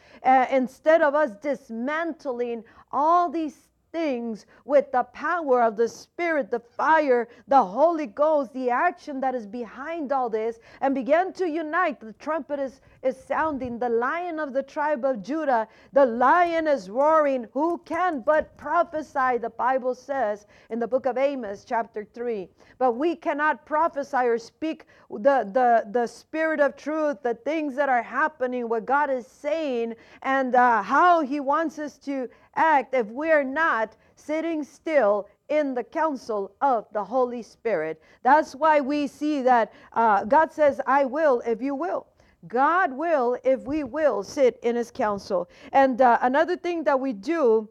Instead 0.52 1.02
of 1.02 1.16
us 1.16 1.32
dismantling 1.42 2.64
all 2.92 3.30
these 3.30 3.68
things 3.98 4.46
with 4.64 4.92
the 4.92 5.02
power 5.06 5.64
of 5.64 5.76
the 5.76 5.88
Spirit, 5.88 6.52
the 6.52 6.60
fire, 6.60 7.28
the 7.48 7.64
Holy 7.64 8.06
Ghost, 8.06 8.54
the 8.54 8.70
action 8.70 9.20
that 9.22 9.34
is 9.34 9.48
behind 9.48 10.12
all 10.12 10.30
this, 10.30 10.60
and 10.82 10.94
begin 10.94 11.34
to 11.34 11.50
unite. 11.50 12.00
The 12.00 12.14
trumpet 12.14 12.60
is, 12.60 12.80
is 13.08 13.18
sounding. 13.18 13.80
The 13.80 13.90
lion 13.90 14.40
of 14.40 14.54
the 14.54 14.62
tribe 14.62 15.06
of 15.06 15.24
Judah, 15.24 15.68
the 15.94 16.06
lion 16.06 16.68
is 16.68 16.90
roaring. 16.90 17.48
Who 17.54 17.80
can 17.86 18.22
but 18.22 18.56
prophesy? 18.58 19.38
The 19.40 19.54
Bible 19.58 19.96
says 19.96 20.46
in 20.70 20.80
the 20.80 20.88
book 20.88 21.06
of 21.06 21.18
Amos, 21.18 21.64
chapter 21.64 22.06
3. 22.14 22.48
But 22.78 22.94
we 22.98 23.16
cannot 23.16 23.66
prophesy 23.66 24.18
or 24.18 24.38
speak 24.38 24.86
the, 25.10 25.50
the, 25.52 25.86
the 25.92 26.06
spirit 26.06 26.60
of 26.60 26.76
truth, 26.76 27.24
the 27.24 27.34
things 27.34 27.76
that 27.76 27.90
are 27.90 28.04
happening, 28.04 28.70
what 28.70 28.86
God 28.86 29.10
is 29.10 29.26
saying, 29.26 29.96
and 30.22 30.54
uh, 30.54 30.84
how 30.84 31.22
He 31.22 31.40
wants 31.40 31.80
us 31.80 31.98
to 32.00 32.30
act 32.56 32.94
if 32.94 33.08
we're 33.08 33.44
not 33.44 33.96
sitting 34.16 34.64
still 34.64 35.28
in 35.50 35.74
the 35.74 35.84
counsel 35.84 36.52
of 36.62 36.86
the 36.92 37.04
Holy 37.04 37.42
Spirit. 37.42 38.02
That's 38.24 38.54
why 38.54 38.82
we 38.82 39.08
see 39.08 39.42
that 39.44 39.72
uh, 39.94 40.26
God 40.26 40.52
says, 40.52 40.82
I 40.86 41.06
will 41.06 41.42
if 41.46 41.62
you 41.62 41.74
will. 41.74 42.08
God 42.48 42.94
will 42.94 43.38
if 43.44 43.62
we 43.62 43.84
will 43.84 44.24
sit 44.24 44.60
in 44.64 44.76
his 44.76 44.92
counsel. 44.92 45.50
And 45.72 46.02
uh, 46.02 46.18
another 46.22 46.56
thing 46.58 46.84
that 46.86 47.00
we 47.00 47.14
do 47.14 47.70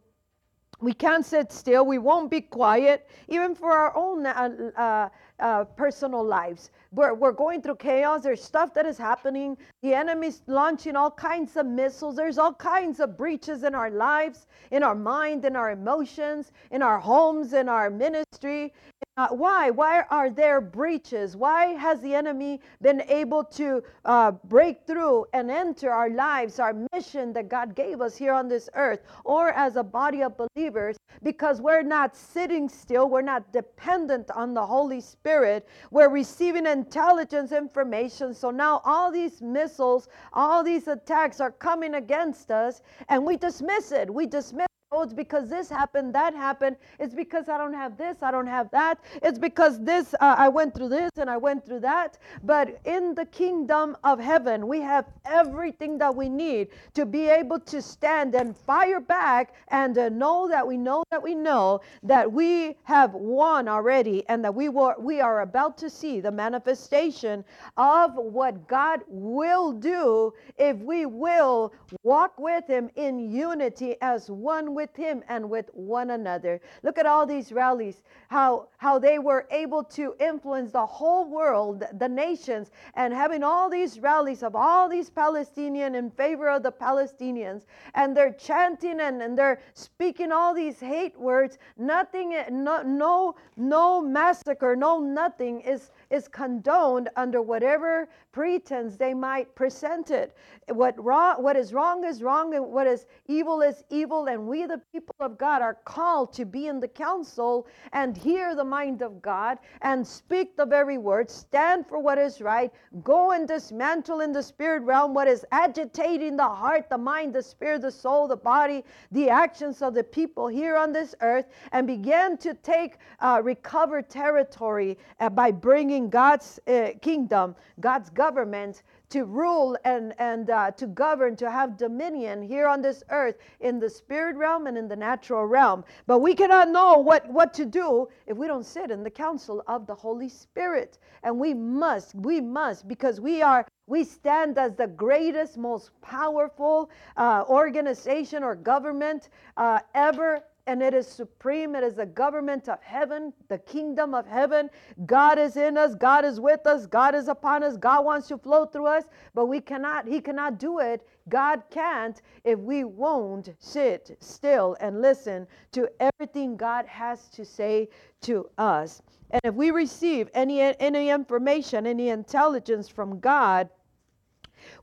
we 0.80 0.92
can't 0.92 1.25
sit 1.25 1.52
still. 1.52 1.87
We 1.87 1.99
won't 1.99 2.30
be 2.30 2.42
quiet, 2.42 3.09
even 3.28 3.54
for 3.54 3.73
our 3.73 3.97
own 3.97 4.26
uh, 4.26 4.71
uh, 4.76 5.09
uh, 5.42 5.64
personal 5.64 6.23
lives. 6.23 6.71
We're, 6.92 7.14
we're 7.14 7.33
going 7.33 7.62
through 7.62 7.76
chaos. 7.76 8.23
There's 8.23 8.42
stuff 8.42 8.75
that 8.75 8.85
is 8.85 8.99
happening. 8.99 9.56
The 9.83 9.95
enemy's 9.95 10.42
launching 10.47 10.95
all 10.95 11.11
kinds 11.11 11.56
of 11.56 11.64
missiles. 11.64 12.16
There's 12.16 12.37
all 12.37 12.52
kinds 12.52 13.00
of 13.00 13.16
breaches 13.16 13.62
in 13.64 13.75
our 13.75 13.90
lives, 13.90 14.47
in 14.71 14.83
our 14.83 14.95
mind, 14.95 15.47
in 15.47 15.56
our 15.56 15.71
emotions, 15.71 16.52
in 16.71 16.83
our 16.83 16.99
homes, 16.99 17.54
in 17.54 17.71
our 17.71 17.88
ministry, 17.88 18.75
uh, 19.17 19.29
why? 19.29 19.71
Why 19.71 20.03
are 20.11 20.29
there 20.29 20.61
breaches? 20.61 21.37
Why 21.37 21.69
has 21.69 22.03
the 22.03 22.15
enemy 22.15 22.61
been 22.83 23.01
able 23.09 23.45
to 23.45 23.83
uh, 24.05 24.33
break 24.33 24.87
through 24.87 25.25
and 25.33 25.51
enter 25.51 25.91
our 25.91 26.11
lives, 26.11 26.61
our 26.61 26.75
mission 26.93 27.33
that 27.33 27.49
God 27.49 27.75
gave 27.75 28.03
us 28.03 28.15
here 28.15 28.35
on 28.35 28.47
this 28.47 28.69
earth, 28.75 29.01
or 29.25 29.53
as 29.53 29.77
a 29.77 29.83
body 29.83 30.23
of 30.23 30.37
believers? 30.37 30.99
Because 31.23 31.63
we're 31.63 31.83
not 31.83 32.15
sitting 32.15 32.69
still, 32.69 33.09
we're 33.09 33.23
not 33.23 33.53
dependent 33.53 34.31
on 34.33 34.53
the 34.53 34.67
Holy 34.67 35.01
Spirit, 35.01 35.67
we're 35.91 36.11
receiving 36.11 36.67
intelligence 36.67 37.53
information. 37.53 38.35
So 38.35 38.51
now 38.51 38.83
all 38.85 39.11
these 39.11 39.41
missiles, 39.41 40.09
all 40.35 40.63
these 40.63 40.89
attacks 40.89 41.41
are 41.41 41.53
coming 41.53 41.95
against 41.95 42.51
us, 42.51 42.83
and 43.09 43.25
we 43.25 43.39
dismiss 43.39 43.93
it. 43.93 44.13
We 44.13 44.27
dismiss 44.27 44.67
Oh, 44.93 45.02
it's 45.02 45.12
because 45.12 45.49
this 45.50 45.69
happened, 45.69 46.14
that 46.14 46.33
happened. 46.33 46.76
It's 47.00 47.12
because 47.12 47.49
I 47.49 47.59
don't 47.59 47.75
have 47.75 47.97
this, 47.99 48.19
I 48.23 48.31
don't 48.31 48.47
have 48.47 48.71
that. 48.71 49.00
It's 49.21 49.38
because 49.38 49.83
this, 49.83 50.14
uh, 50.21 50.37
I 50.38 50.49
went 50.49 50.75
through 50.75 50.90
this 50.90 51.11
and 51.16 51.28
I 51.28 51.37
went 51.37 51.66
through 51.66 51.81
that. 51.81 52.19
But 52.45 52.78
in 52.85 53.12
the 53.16 53.26
kingdom 53.26 53.97
of 54.05 54.21
heaven, 54.21 54.69
we 54.69 54.81
have 54.83 55.07
everything 55.25 55.99
that 55.99 56.14
we 56.14 56.28
need 56.28 56.69
to 56.95 57.05
be 57.05 57.28
able 57.28 57.59
to 57.61 57.83
stand 57.83 58.37
and 58.37 58.57
fire 58.57 59.00
back 59.00 59.55
and 59.69 59.99
uh, 59.99 60.09
know 60.09 60.47
that 60.49 60.64
we 60.64 60.76
know 60.76 61.02
that 61.11 61.21
we 61.23 61.35
know 61.35 61.81
that 62.05 62.31
we 62.31 62.76
have 62.85 63.12
won 63.12 63.66
already 63.66 64.23
and 64.28 64.45
that 64.45 64.55
we 64.55 64.69
were 64.69 64.95
we 65.00 65.21
are 65.21 65.40
about 65.40 65.76
to 65.78 65.90
see 65.90 66.21
the 66.21 66.31
manifestation 66.31 67.45
of 67.76 68.14
what 68.14 68.69
God 68.69 69.00
will 69.09 69.73
do 69.73 70.33
if 70.59 70.76
we 70.78 71.07
will 71.07 71.73
walk 72.05 72.38
with 72.38 72.66
him 72.69 72.88
in 72.95 73.19
unity 73.19 73.97
as 74.00 74.31
one 74.31 74.75
with 74.76 74.95
him 74.95 75.25
and 75.28 75.50
with 75.50 75.68
one 75.73 76.11
another. 76.11 76.61
Look 76.85 76.99
at 76.99 77.06
all 77.06 77.26
these 77.26 77.50
rallies, 77.50 78.02
how, 78.28 78.68
how 78.76 79.00
they 79.00 79.18
were 79.18 79.49
able 79.50 79.83
to 79.99 80.14
influence 80.21 80.71
the 80.71 80.87
whole 80.87 81.28
world, 81.28 81.83
the 81.99 82.09
nations, 82.09 82.71
and 82.95 83.12
having 83.12 83.42
all 83.42 83.68
these 83.68 83.99
rallies 83.99 84.45
of 84.45 84.54
all 84.54 84.88
these 84.88 85.11
Palestinians 85.11 85.97
in 85.97 86.11
favor 86.12 86.49
of 86.49 86.62
the 86.62 86.71
Palestinians. 86.71 87.64
And 87.95 88.16
they're 88.16 88.35
chanting 88.35 89.00
and, 89.00 89.21
and 89.21 89.37
they're 89.37 89.61
speaking 89.75 90.30
all 90.30 90.54
these 90.54 90.78
hate 90.78 91.18
words. 91.18 91.59
Nothing, 91.76 92.37
no, 92.52 92.83
no, 92.83 93.35
no 93.56 94.00
massacre, 94.00 94.76
no 94.76 95.00
nothing 95.00 95.61
is 95.62 95.90
is 96.11 96.28
condoned 96.28 97.09
under 97.16 97.42
whatever 97.42 98.09
pretense 98.37 98.99
they 98.99 99.14
might 99.14 99.55
present 99.55 100.11
it. 100.11 100.37
What 100.69 101.02
wrong, 101.02 101.43
what 101.43 101.57
is 101.57 101.73
wrong 101.73 102.05
is 102.05 102.23
wrong, 102.23 102.55
and 102.55 102.66
what 102.66 102.87
is 102.87 103.07
evil 103.28 103.62
is 103.62 103.83
evil. 103.88 104.26
And 104.26 104.47
we, 104.47 104.66
the 104.66 104.83
people 104.93 105.14
of 105.21 105.38
God, 105.38 105.62
are 105.62 105.78
called 105.87 106.35
to 106.35 106.45
be 106.45 106.66
in 106.66 106.78
the 106.78 106.88
council 106.88 107.66
and 107.95 108.14
hear 108.14 108.55
the 108.55 108.62
mind 108.64 109.00
of 109.00 109.23
God 109.23 109.57
and 109.81 110.07
speak 110.07 110.55
the 110.55 110.66
very 110.66 110.99
word, 110.99 111.31
stand 111.31 111.87
for 111.87 111.99
what 111.99 112.19
is 112.19 112.43
right, 112.43 112.71
go 113.02 113.31
and 113.31 113.49
dismantle 113.49 114.21
in 114.21 114.33
the 114.33 114.43
spirit 114.43 114.83
realm 114.83 115.14
what 115.14 115.28
is 115.28 115.47
agitating 115.50 116.37
the 116.37 116.43
heart, 116.43 116.90
the 116.90 116.99
mind, 116.99 117.35
the 117.35 117.43
spirit, 117.43 117.81
the 117.81 117.90
soul, 117.90 118.28
the 118.28 118.37
body, 118.37 118.85
the 119.12 119.31
actions 119.31 119.81
of 119.81 119.95
the 119.95 120.05
people 120.05 120.47
here 120.47 120.76
on 120.76 120.93
this 120.93 121.14
earth, 121.23 121.47
and 121.73 121.87
begin 121.87 122.37
to 122.37 122.52
take 122.52 122.99
uh, 123.21 123.40
recover 123.43 124.02
territory 124.02 124.99
uh, 125.21 125.31
by 125.31 125.50
bringing 125.50 126.11
God's 126.11 126.61
uh, 126.66 126.90
kingdom, 127.00 127.57
God's 127.81 128.11
government 128.26 128.83
to 129.09 129.25
rule 129.25 129.76
and, 129.85 130.12
and 130.18 130.50
uh, 130.50 130.71
to 130.73 130.87
govern, 130.88 131.37
to 131.37 131.49
have 131.49 131.76
dominion 131.76 132.42
here 132.42 132.66
on 132.66 132.83
this 132.83 133.04
earth 133.11 133.37
in 133.61 133.78
the 133.78 133.88
spirit 133.88 134.35
realm 134.37 134.66
and 134.66 134.76
in 134.76 134.88
the 134.88 134.97
natural 134.97 135.47
realm. 135.47 135.85
But 136.09 136.18
we 136.18 136.35
cannot 136.35 136.71
know 136.71 136.99
what, 136.99 137.23
what 137.30 137.54
to 137.54 137.64
do 137.64 138.09
if 138.26 138.37
we 138.37 138.49
don't 138.49 138.66
sit 138.66 138.90
in 138.90 139.04
the 139.04 139.11
council 139.11 139.62
of 139.68 139.87
the 139.87 139.95
Holy 139.95 140.28
Spirit. 140.28 140.99
And 141.23 141.38
we 141.38 141.54
must, 141.54 142.16
we 142.16 142.40
must, 142.40 142.88
because 142.88 143.21
we 143.21 143.42
are 143.42 143.64
we 143.88 144.02
stand 144.02 144.59
as 144.59 144.75
the 144.75 144.88
greatest, 144.88 145.56
most 145.56 145.90
powerful 146.00 146.90
uh, 147.16 147.45
organization 147.49 148.42
or 148.42 148.56
government 148.56 149.28
uh, 149.56 149.78
ever 149.95 150.42
and 150.67 150.83
it 150.83 150.95
is 150.95 151.07
supreme. 151.07 151.75
It 151.75 151.85
is 151.85 151.95
the 151.95 152.07
government 152.07 152.69
of 152.69 152.83
heaven, 152.83 153.33
the 153.49 153.59
kingdom 153.59 154.15
of 154.15 154.27
heaven. 154.27 154.69
God 155.07 155.39
is 155.39 155.57
in 155.57 155.77
us, 155.77 155.95
God 155.95 156.25
is 156.25 156.41
with 156.41 156.67
us, 156.67 156.87
God 156.87 157.15
is 157.15 157.29
upon 157.29 157.63
us, 157.63 157.77
God 157.77 158.05
wants 158.05 158.29
to 158.29 158.39
flow 158.39 158.67
through 158.67 158.87
us, 158.87 159.05
but 159.35 159.47
we 159.47 159.61
cannot, 159.61 160.07
He 160.09 160.21
cannot 160.21 160.59
do 160.59 160.81
it. 160.81 161.07
God 161.29 161.63
can't 161.71 162.23
if 162.45 162.59
we 162.59 162.85
won't 162.85 163.51
sit 163.59 164.17
still 164.21 164.77
and 164.81 165.03
listen 165.03 165.47
to 165.73 165.89
everything 166.01 166.57
God 166.57 166.87
has 166.87 167.29
to 167.31 167.45
say 167.45 167.89
to 168.23 168.49
us. 168.59 169.03
And 169.31 169.41
if 169.45 169.55
we 169.55 169.71
receive 169.73 170.29
any, 170.35 170.61
any 170.61 171.11
information, 171.11 171.87
any 171.87 172.11
intelligence 172.11 172.89
from 172.89 173.19
God, 173.19 173.69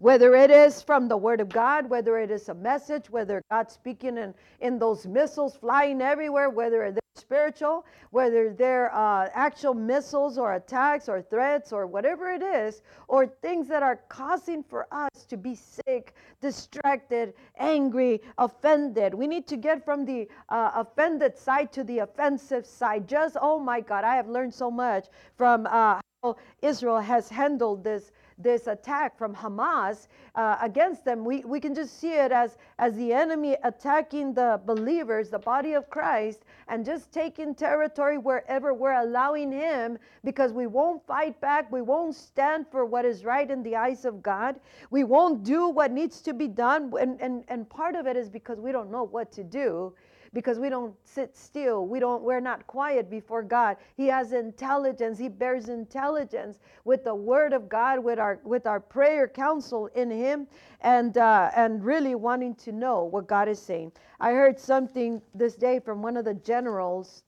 whether 0.04 0.36
it 0.36 0.52
is 0.52 0.82
from 0.82 1.08
the 1.08 1.16
Word 1.16 1.40
of 1.40 1.48
God, 1.48 1.90
whether 1.90 2.18
it 2.18 2.30
is 2.30 2.50
a 2.50 2.54
message, 2.54 3.10
whether 3.10 3.42
God's 3.50 3.74
speaking 3.74 4.18
in, 4.18 4.34
in 4.60 4.78
those 4.78 5.08
missiles 5.08 5.56
flying 5.56 6.02
everywhere, 6.02 6.50
whether 6.50 6.92
they're 6.92 7.00
spiritual, 7.16 7.86
whether 8.10 8.54
they're 8.54 8.94
uh, 8.94 9.30
actual 9.34 9.74
missiles 9.74 10.38
or 10.38 10.56
attacks 10.56 11.08
or 11.08 11.22
threats 11.22 11.72
or 11.72 11.88
whatever 11.88 12.30
it 12.30 12.44
is, 12.44 12.82
or 13.08 13.26
things 13.26 13.70
that 13.70 13.82
are 13.82 14.02
causing 14.10 14.62
for 14.62 14.88
us 14.92 15.24
to 15.30 15.38
be 15.38 15.56
sick, 15.56 16.14
distracted, 16.42 17.34
angry, 17.58 18.20
offended. 18.40 19.14
We 19.14 19.26
need 19.26 19.48
to 19.48 19.56
get 19.56 19.86
from 19.86 20.04
the 20.04 20.28
uh, 20.50 20.72
offended 20.76 21.38
side 21.38 21.72
to 21.72 21.84
the 21.86 22.00
offensive 22.00 22.66
side. 22.66 23.08
Just, 23.08 23.38
oh 23.40 23.58
my 23.58 23.80
God, 23.80 24.04
I 24.04 24.18
have 24.18 24.28
learned 24.28 24.54
so 24.54 24.70
much 24.70 25.08
from 25.38 25.66
uh, 25.66 26.02
how 26.22 26.36
Israel 26.62 27.00
has 27.00 27.30
handled 27.30 27.86
this 27.86 28.12
this 28.38 28.68
attack 28.68 29.18
from 29.18 29.36
Hamas 29.36 30.08
uh, 30.36 30.58
against 30.62 31.06
them, 31.06 31.24
we, 31.24 31.44
we 31.44 31.60
can 31.60 31.74
just 31.74 32.00
see 32.00 32.14
it 32.14 32.32
as, 32.32 32.58
as 32.80 32.96
the 32.96 33.14
enemy 33.14 33.56
attacking 33.64 34.34
the 34.34 34.60
believers, 34.66 35.30
the 35.30 35.40
body 35.40 35.74
of 35.74 35.90
Christ, 35.90 36.42
and 36.68 36.86
just 36.86 37.12
taking 37.12 37.54
territory 37.54 38.18
wherever 38.18 38.74
we're 38.74 39.00
allowing 39.00 39.52
him 39.52 39.98
because 40.24 40.54
we 40.54 40.68
won't 40.68 41.06
fight 41.06 41.40
back. 41.42 41.72
We 41.72 41.82
won't 41.82 42.16
stand 42.16 42.66
for 42.72 42.86
what 42.86 43.06
is 43.06 43.26
right 43.26 43.50
in 43.50 43.64
the 43.64 43.76
eyes 43.76 44.06
of 44.06 44.24
God. 44.24 44.60
We 44.90 45.04
won't 45.04 45.44
do 45.44 45.70
what 45.70 45.92
needs 45.92 46.22
to 46.22 46.34
be 46.34 46.48
done. 46.48 46.92
And, 47.00 47.20
and, 47.22 47.44
and 47.48 47.70
part 47.70 47.96
of 47.96 48.08
it 48.08 48.18
is 48.18 48.30
because 48.30 48.60
we 48.60 48.72
don't 48.72 48.92
know 48.92 49.04
what 49.04 49.32
to 49.34 49.44
do 49.44 49.94
because 50.34 50.60
we 50.60 50.70
don't 50.70 50.96
sit 51.06 51.38
still. 51.38 51.88
We 51.88 52.00
don't 52.00 52.24
we're 52.24 52.40
not 52.40 52.66
quiet 52.68 53.10
before 53.10 53.44
God. 53.44 53.78
He 53.96 54.08
has 54.08 54.34
intelligence. 54.34 55.20
He 55.20 55.30
bears 55.30 55.70
intelligence 55.70 56.60
with 56.84 57.04
the 57.04 57.16
word 57.16 57.54
of 57.54 57.70
God, 57.70 58.04
with 58.04 58.20
our 58.20 58.40
with 58.44 58.66
our 58.66 58.80
prayer 58.80 59.28
counsel 59.28 59.88
in 59.96 60.10
him 60.10 60.48
and 60.82 61.18
uh, 61.18 61.52
and 61.56 61.84
really 61.84 62.16
wanting 62.16 62.56
to 62.56 62.72
know 62.72 63.04
what 63.04 63.28
God 63.28 63.48
is 63.48 63.62
saying. 63.62 63.92
I 64.20 64.32
heard 64.32 64.60
something 64.60 65.22
this 65.36 65.56
day 65.56 65.80
from 65.80 66.02
one 66.02 66.18
of 66.18 66.26
the 66.26 66.34
generals 66.34 67.24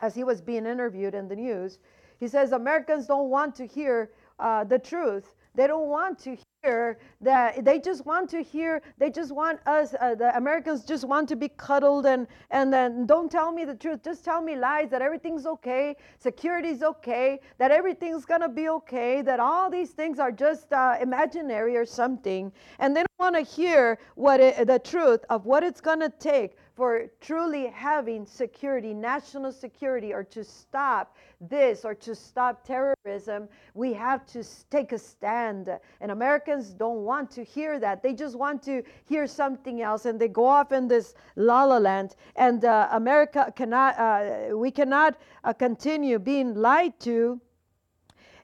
as 0.00 0.14
he 0.14 0.24
was 0.24 0.40
being 0.40 0.66
interviewed 0.66 1.14
in 1.14 1.28
the 1.28 1.36
news. 1.36 1.78
He 2.18 2.28
says 2.28 2.52
Americans 2.52 3.06
don't 3.06 3.30
want 3.30 3.54
to 3.56 3.66
hear 3.66 4.10
uh, 4.38 4.64
the 4.64 4.78
truth. 4.78 5.34
They 5.54 5.66
don't 5.66 5.88
want 5.88 6.18
to 6.20 6.30
hear 6.30 6.44
that 7.20 7.64
they 7.64 7.78
just 7.78 8.06
want 8.06 8.28
to 8.30 8.42
hear 8.42 8.80
they 8.98 9.10
just 9.10 9.32
want 9.32 9.60
us 9.66 9.94
uh, 10.00 10.14
the 10.14 10.34
americans 10.36 10.84
just 10.84 11.04
want 11.06 11.28
to 11.28 11.36
be 11.36 11.48
cuddled 11.48 12.06
and 12.06 12.26
and 12.50 12.72
then 12.72 13.04
don't 13.06 13.30
tell 13.30 13.52
me 13.52 13.64
the 13.64 13.74
truth. 13.74 14.02
Just 14.02 14.24
tell 14.24 14.40
me 14.40 14.56
lies 14.56 14.90
that 14.90 15.02
everything's 15.02 15.46
okay 15.46 15.96
security's 16.18 16.82
okay 16.82 17.40
that 17.58 17.70
everything's 17.70 18.24
gonna 18.24 18.48
be 18.48 18.68
okay 18.68 19.22
that 19.22 19.40
all 19.40 19.70
these 19.70 19.90
things 19.90 20.18
are 20.18 20.32
just 20.32 20.72
uh, 20.72 20.96
imaginary 21.00 21.76
or 21.76 21.84
something. 21.84 22.52
And 22.78 22.96
they 22.96 23.00
don't 23.00 23.18
want 23.18 23.36
to 23.36 23.42
hear 23.42 23.98
what 24.14 24.40
it, 24.40 24.66
the 24.66 24.78
truth 24.78 25.24
of 25.30 25.46
what 25.46 25.62
it's 25.62 25.80
gonna 25.80 26.12
take 26.18 26.56
for 26.74 27.06
truly 27.20 27.66
having 27.66 28.26
security, 28.26 28.92
national 28.92 29.52
security, 29.52 30.12
or 30.12 30.24
to 30.24 30.42
stop 30.42 31.16
this 31.40 31.84
or 31.84 31.94
to 31.94 32.14
stop 32.14 32.64
terrorism, 32.64 33.48
we 33.74 33.92
have 33.92 34.26
to 34.26 34.42
take 34.70 34.92
a 34.92 34.98
stand. 34.98 35.68
And 36.00 36.10
Americans 36.10 36.70
don't 36.70 37.04
want 37.04 37.30
to 37.32 37.44
hear 37.44 37.78
that. 37.78 38.02
They 38.02 38.12
just 38.12 38.36
want 38.36 38.62
to 38.64 38.82
hear 39.04 39.26
something 39.26 39.82
else 39.82 40.04
and 40.04 40.20
they 40.20 40.28
go 40.28 40.46
off 40.46 40.72
in 40.72 40.88
this 40.88 41.14
la 41.36 41.64
la 41.64 41.78
land. 41.78 42.16
And 42.36 42.64
uh, 42.64 42.88
America 42.90 43.52
cannot, 43.54 43.98
uh, 43.98 44.56
we 44.56 44.70
cannot 44.70 45.16
uh, 45.44 45.52
continue 45.52 46.18
being 46.18 46.54
lied 46.54 46.98
to. 47.00 47.40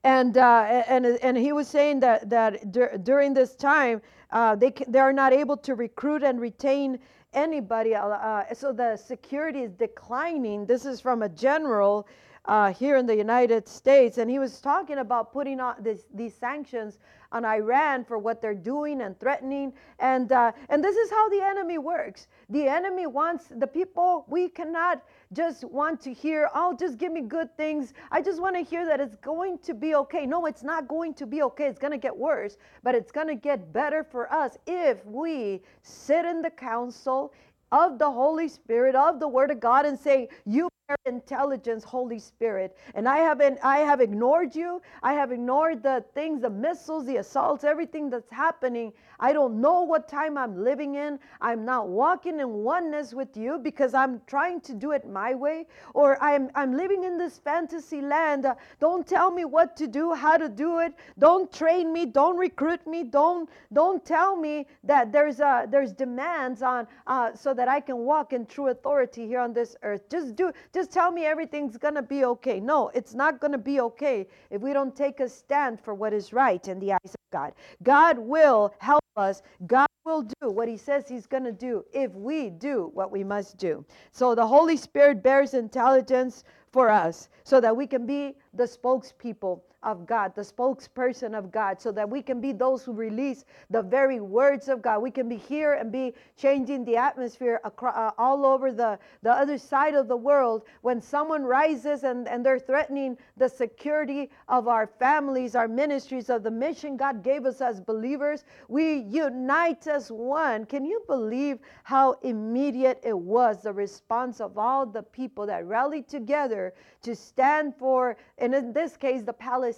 And, 0.04 0.36
uh, 0.38 0.84
and, 0.88 1.04
and 1.04 1.36
he 1.36 1.52
was 1.52 1.68
saying 1.68 2.00
that, 2.00 2.30
that 2.30 2.72
dur- 2.72 2.96
during 3.02 3.34
this 3.34 3.54
time, 3.54 4.00
uh, 4.30 4.54
they, 4.54 4.72
they 4.88 4.98
are 4.98 5.12
not 5.12 5.32
able 5.32 5.56
to 5.58 5.74
recruit 5.74 6.22
and 6.22 6.40
retain 6.40 6.98
anybody. 7.32 7.94
Uh, 7.94 8.42
so 8.54 8.72
the 8.72 8.96
security 8.96 9.60
is 9.62 9.72
declining. 9.72 10.66
This 10.66 10.84
is 10.84 11.00
from 11.00 11.22
a 11.22 11.28
general 11.28 12.06
uh, 12.46 12.72
here 12.72 12.96
in 12.96 13.07
the 13.07 13.14
United 13.14 13.68
States, 13.68 14.18
and 14.18 14.31
he 14.31 14.38
was 14.38 14.61
talking 14.61 14.98
about 14.98 15.33
putting 15.33 15.61
on 15.61 15.76
this, 15.81 16.07
these 16.14 16.35
sanctions 16.35 16.98
on 17.33 17.44
Iran 17.44 18.05
for 18.05 18.18
what 18.18 18.42
they're 18.42 18.55
doing 18.55 19.03
and 19.03 19.18
threatening. 19.20 19.72
And, 19.98 20.33
uh, 20.33 20.53
and 20.68 20.83
this 20.83 20.96
is 20.96 21.11
how 21.11 21.29
the 21.29 21.42
enemy 21.42 21.79
works. 21.79 22.26
The 22.48 22.66
enemy 22.66 23.07
wants 23.07 23.44
the 23.50 23.66
people, 23.66 24.24
we 24.29 24.48
cannot 24.48 25.03
just 25.33 25.64
want 25.64 26.00
to 26.00 26.12
hear, 26.12 26.50
oh, 26.55 26.76
just 26.79 26.98
give 26.98 27.12
me 27.12 27.20
good 27.20 27.57
things. 27.57 27.92
I 28.11 28.20
just 28.20 28.40
want 28.40 28.57
to 28.57 28.62
hear 28.62 28.85
that 28.85 29.00
it's 29.00 29.16
going 29.16 29.59
to 29.59 29.74
be 29.74 29.94
okay. 29.94 30.26
No, 30.26 30.46
it's 30.46 30.64
not 30.64 30.88
going 30.88 31.14
to 31.14 31.26
be 31.26 31.42
okay. 31.42 31.66
It's 31.66 31.79
going 31.79 31.92
to 31.92 31.98
get 31.98 32.16
worse, 32.16 32.57
but 32.83 32.94
it's 32.96 33.12
going 33.12 33.29
to 33.29 33.37
get 33.37 33.72
better 33.72 34.03
for 34.03 34.33
us 34.33 34.57
if 34.66 35.05
we 35.07 35.62
sit 35.83 36.24
in 36.24 36.42
the 36.42 36.50
council 36.50 37.33
of 37.70 38.00
the 38.00 38.11
Holy 38.11 38.48
Spirit, 38.48 38.96
of 38.96 39.20
the 39.20 39.29
Word 39.29 39.53
of 39.53 39.61
God, 39.61 39.87
and 39.87 39.96
say, 39.96 40.29
You 40.44 40.68
intelligence 41.07 41.85
holy 41.85 42.18
spirit. 42.18 42.76
And 42.94 43.09
i 43.09 43.18
haven't 43.18 43.59
i 43.62 43.79
have 43.79 44.00
ignored 44.00 44.55
you. 44.55 44.81
I 45.03 45.12
have 45.14 45.33
ignored 45.33 45.83
the 45.83 46.05
things 46.14 46.42
the 46.42 46.50
missiles 46.50 47.07
the 47.07 47.16
assaults 47.16 47.64
everything 47.64 48.11
that's 48.11 48.31
happening. 48.31 48.92
I 49.18 49.33
don't 49.33 49.61
know 49.61 49.83
what 49.83 50.09
time 50.09 50.37
i'm 50.38 50.62
living 50.64 50.94
in. 50.94 51.18
I'm 51.40 51.64
not 51.64 51.88
walking 51.88 52.40
in 52.40 52.48
oneness 52.48 53.12
with 53.12 53.37
you 53.37 53.59
because 53.59 53.94
i'm 53.94 54.20
trying 54.26 54.61
to 54.62 54.74
do 54.74 54.92
it 54.92 55.09
my 55.09 55.35
way. 55.35 55.66
Or 55.94 56.22
i'm 56.22 56.50
i'm 56.55 56.76
living 56.76 57.05
in 57.05 57.18
this 57.18 57.38
fantasy 57.38 58.00
land. 58.00 58.46
Uh, 58.46 58.55
don't 58.79 59.07
tell 59.07 59.31
me 59.31 59.44
what 59.44 59.76
to 59.76 59.87
do 59.87 60.12
how 60.14 60.37
to 60.37 60.48
do 60.48 60.79
it. 60.79 60.94
Don't 61.18 61.53
train 61.53 61.92
me. 61.92 62.07
Don't 62.07 62.37
recruit 62.37 62.87
me. 62.87 63.05
Don't 63.05 63.48
don't 63.72 64.05
tell 64.05 64.37
me 64.37 64.66
that 64.85 65.12
there's 65.12 65.40
uh 65.40 65.66
there's 65.70 65.92
demands 65.92 66.62
on 66.62 66.87
uh 67.07 67.35
so 67.35 67.53
that 67.55 67.68
i 67.68 67.81
can 67.81 67.98
walk 67.98 68.33
in 68.33 68.46
true 68.46 68.68
authority 68.68 69.26
here 69.26 69.40
on 69.40 69.53
this 69.53 69.76
earth. 69.83 70.09
Just 70.09 70.37
do 70.37 70.53
just 70.72 70.79
just 70.80 70.92
tell 70.92 71.12
me 71.12 71.26
everything's 71.26 71.76
going 71.76 71.94
to 71.94 72.00
be 72.00 72.24
okay. 72.24 72.58
No, 72.58 72.88
it's 72.94 73.12
not 73.12 73.38
going 73.38 73.52
to 73.52 73.58
be 73.58 73.80
okay 73.80 74.26
if 74.48 74.62
we 74.62 74.72
don't 74.72 74.96
take 74.96 75.20
a 75.20 75.28
stand 75.28 75.78
for 75.78 75.92
what 75.92 76.14
is 76.14 76.32
right 76.32 76.66
in 76.68 76.78
the 76.78 76.94
eyes 76.94 76.98
of 77.04 77.30
God. 77.30 77.52
God 77.82 78.18
will 78.18 78.72
help 78.78 79.04
us. 79.14 79.42
God 79.66 79.88
will 80.06 80.22
do 80.22 80.48
what 80.48 80.68
he 80.68 80.78
says 80.78 81.06
he's 81.06 81.26
going 81.26 81.44
to 81.44 81.52
do 81.52 81.84
if 81.92 82.14
we 82.14 82.48
do 82.48 82.90
what 82.94 83.12
we 83.12 83.22
must 83.22 83.58
do. 83.58 83.84
So 84.12 84.34
the 84.34 84.46
Holy 84.46 84.78
Spirit 84.78 85.22
bears 85.22 85.52
intelligence 85.52 86.44
for 86.72 86.88
us 86.88 87.28
so 87.44 87.60
that 87.60 87.76
we 87.76 87.86
can 87.86 88.06
be 88.06 88.36
the 88.54 88.64
spokespeople 88.64 89.60
of 89.82 90.06
God, 90.06 90.34
the 90.34 90.42
spokesperson 90.42 91.34
of 91.36 91.50
God, 91.50 91.80
so 91.80 91.90
that 91.92 92.08
we 92.08 92.20
can 92.20 92.40
be 92.40 92.52
those 92.52 92.84
who 92.84 92.92
release 92.92 93.44
the 93.70 93.82
very 93.82 94.20
words 94.20 94.68
of 94.68 94.82
God. 94.82 95.00
We 95.00 95.10
can 95.10 95.28
be 95.28 95.36
here 95.36 95.74
and 95.74 95.90
be 95.90 96.14
changing 96.36 96.84
the 96.84 96.96
atmosphere 96.96 97.60
across, 97.64 97.96
uh, 97.96 98.10
all 98.18 98.44
over 98.44 98.72
the, 98.72 98.98
the 99.22 99.30
other 99.30 99.56
side 99.56 99.94
of 99.94 100.08
the 100.08 100.16
world. 100.16 100.64
When 100.82 101.00
someone 101.00 101.44
rises 101.44 102.04
and, 102.04 102.28
and 102.28 102.44
they're 102.44 102.58
threatening 102.58 103.16
the 103.36 103.48
security 103.48 104.30
of 104.48 104.68
our 104.68 104.86
families, 104.86 105.54
our 105.54 105.68
ministries, 105.68 106.28
of 106.28 106.42
the 106.42 106.50
mission 106.50 106.96
God 106.96 107.22
gave 107.22 107.46
us 107.46 107.60
as 107.60 107.80
believers, 107.80 108.44
we 108.68 108.96
unite 108.96 109.86
as 109.86 110.10
one. 110.12 110.66
Can 110.66 110.84
you 110.84 111.02
believe 111.06 111.58
how 111.84 112.12
immediate 112.22 113.00
it 113.02 113.18
was, 113.18 113.62
the 113.62 113.72
response 113.72 114.40
of 114.40 114.58
all 114.58 114.84
the 114.84 115.02
people 115.02 115.46
that 115.46 115.64
rallied 115.66 116.08
together 116.08 116.74
to 117.02 117.16
stand 117.16 117.74
for, 117.76 118.16
and 118.36 118.54
in 118.54 118.72
this 118.72 118.96
case, 118.96 119.22
the 119.22 119.32
Palestinians. 119.32 119.69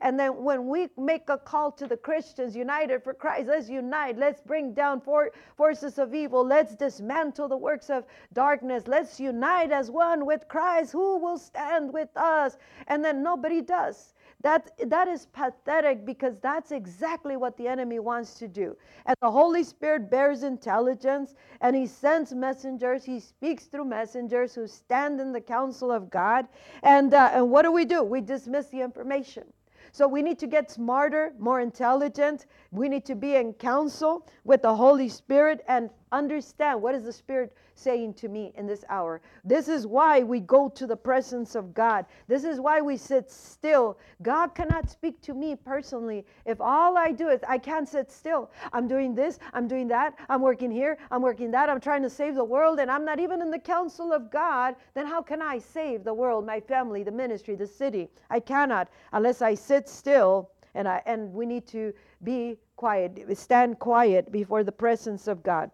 And 0.00 0.18
then 0.18 0.42
when 0.42 0.66
we 0.68 0.88
make 0.96 1.28
a 1.28 1.38
call 1.38 1.70
to 1.72 1.86
the 1.86 1.96
Christians, 1.96 2.56
united 2.56 3.02
for 3.02 3.14
Christ, 3.14 3.48
let's 3.48 3.68
unite, 3.68 4.16
let's 4.18 4.40
bring 4.40 4.72
down 4.72 5.00
for, 5.00 5.30
forces 5.56 5.98
of 5.98 6.14
evil, 6.14 6.44
let's 6.44 6.74
dismantle 6.74 7.48
the 7.48 7.56
works 7.56 7.90
of 7.90 8.04
darkness, 8.32 8.86
let's 8.86 9.20
unite 9.20 9.70
as 9.72 9.90
one 9.90 10.24
with 10.24 10.48
Christ. 10.48 10.92
Who 10.92 11.18
will 11.18 11.38
stand 11.38 11.92
with 11.92 12.16
us? 12.16 12.56
And 12.88 13.04
then 13.04 13.22
nobody 13.22 13.60
does. 13.60 14.13
That, 14.44 14.72
that 14.90 15.08
is 15.08 15.24
pathetic 15.32 16.04
because 16.04 16.38
that's 16.38 16.70
exactly 16.70 17.38
what 17.38 17.56
the 17.56 17.66
enemy 17.66 17.98
wants 17.98 18.34
to 18.34 18.46
do. 18.46 18.76
And 19.06 19.16
the 19.22 19.30
Holy 19.30 19.64
Spirit 19.64 20.10
bears 20.10 20.42
intelligence 20.42 21.34
and 21.62 21.74
he 21.74 21.86
sends 21.86 22.34
messengers. 22.34 23.04
He 23.04 23.20
speaks 23.20 23.64
through 23.64 23.86
messengers 23.86 24.54
who 24.54 24.66
stand 24.66 25.18
in 25.18 25.32
the 25.32 25.40
counsel 25.40 25.90
of 25.90 26.10
God. 26.10 26.46
And, 26.82 27.14
uh, 27.14 27.30
and 27.32 27.50
what 27.50 27.62
do 27.62 27.72
we 27.72 27.86
do? 27.86 28.02
We 28.02 28.20
dismiss 28.20 28.66
the 28.66 28.82
information. 28.82 29.44
So 29.92 30.06
we 30.06 30.20
need 30.20 30.38
to 30.40 30.46
get 30.46 30.70
smarter, 30.70 31.32
more 31.38 31.60
intelligent. 31.60 32.44
We 32.70 32.90
need 32.90 33.06
to 33.06 33.14
be 33.14 33.36
in 33.36 33.54
counsel 33.54 34.28
with 34.44 34.60
the 34.60 34.76
Holy 34.76 35.08
Spirit 35.08 35.64
and 35.68 35.88
understand 36.12 36.82
what 36.82 36.94
is 36.94 37.04
the 37.04 37.12
Spirit 37.14 37.56
saying 37.74 38.14
to 38.14 38.28
me 38.28 38.52
in 38.56 38.66
this 38.66 38.84
hour. 38.88 39.20
This 39.44 39.68
is 39.68 39.86
why 39.86 40.22
we 40.22 40.40
go 40.40 40.68
to 40.70 40.86
the 40.86 40.96
presence 40.96 41.54
of 41.54 41.74
God. 41.74 42.06
This 42.28 42.44
is 42.44 42.60
why 42.60 42.80
we 42.80 42.96
sit 42.96 43.30
still. 43.30 43.98
God 44.22 44.54
cannot 44.54 44.88
speak 44.88 45.20
to 45.22 45.34
me 45.34 45.56
personally 45.56 46.24
if 46.44 46.60
all 46.60 46.96
I 46.96 47.12
do 47.12 47.28
is 47.28 47.40
I 47.48 47.58
can't 47.58 47.88
sit 47.88 48.10
still. 48.10 48.50
I'm 48.72 48.88
doing 48.88 49.14
this, 49.14 49.38
I'm 49.52 49.68
doing 49.68 49.88
that, 49.88 50.14
I'm 50.28 50.40
working 50.40 50.70
here, 50.70 50.98
I'm 51.10 51.22
working 51.22 51.50
that, 51.50 51.68
I'm 51.68 51.80
trying 51.80 52.02
to 52.02 52.10
save 52.10 52.34
the 52.34 52.44
world, 52.44 52.78
and 52.78 52.90
I'm 52.90 53.04
not 53.04 53.20
even 53.20 53.42
in 53.42 53.50
the 53.50 53.58
counsel 53.58 54.12
of 54.12 54.30
God. 54.30 54.76
Then 54.94 55.06
how 55.06 55.22
can 55.22 55.42
I 55.42 55.58
save 55.58 56.04
the 56.04 56.14
world, 56.14 56.46
my 56.46 56.60
family, 56.60 57.02
the 57.02 57.12
ministry, 57.12 57.56
the 57.56 57.66
city? 57.66 58.08
I 58.30 58.40
cannot 58.40 58.88
unless 59.12 59.42
I 59.42 59.54
sit 59.54 59.88
still 59.88 60.50
and 60.74 60.88
I 60.88 61.02
and 61.06 61.32
we 61.32 61.46
need 61.46 61.66
to 61.68 61.92
be 62.22 62.56
quiet, 62.76 63.20
stand 63.36 63.78
quiet 63.78 64.32
before 64.32 64.64
the 64.64 64.72
presence 64.72 65.28
of 65.28 65.42
God 65.42 65.70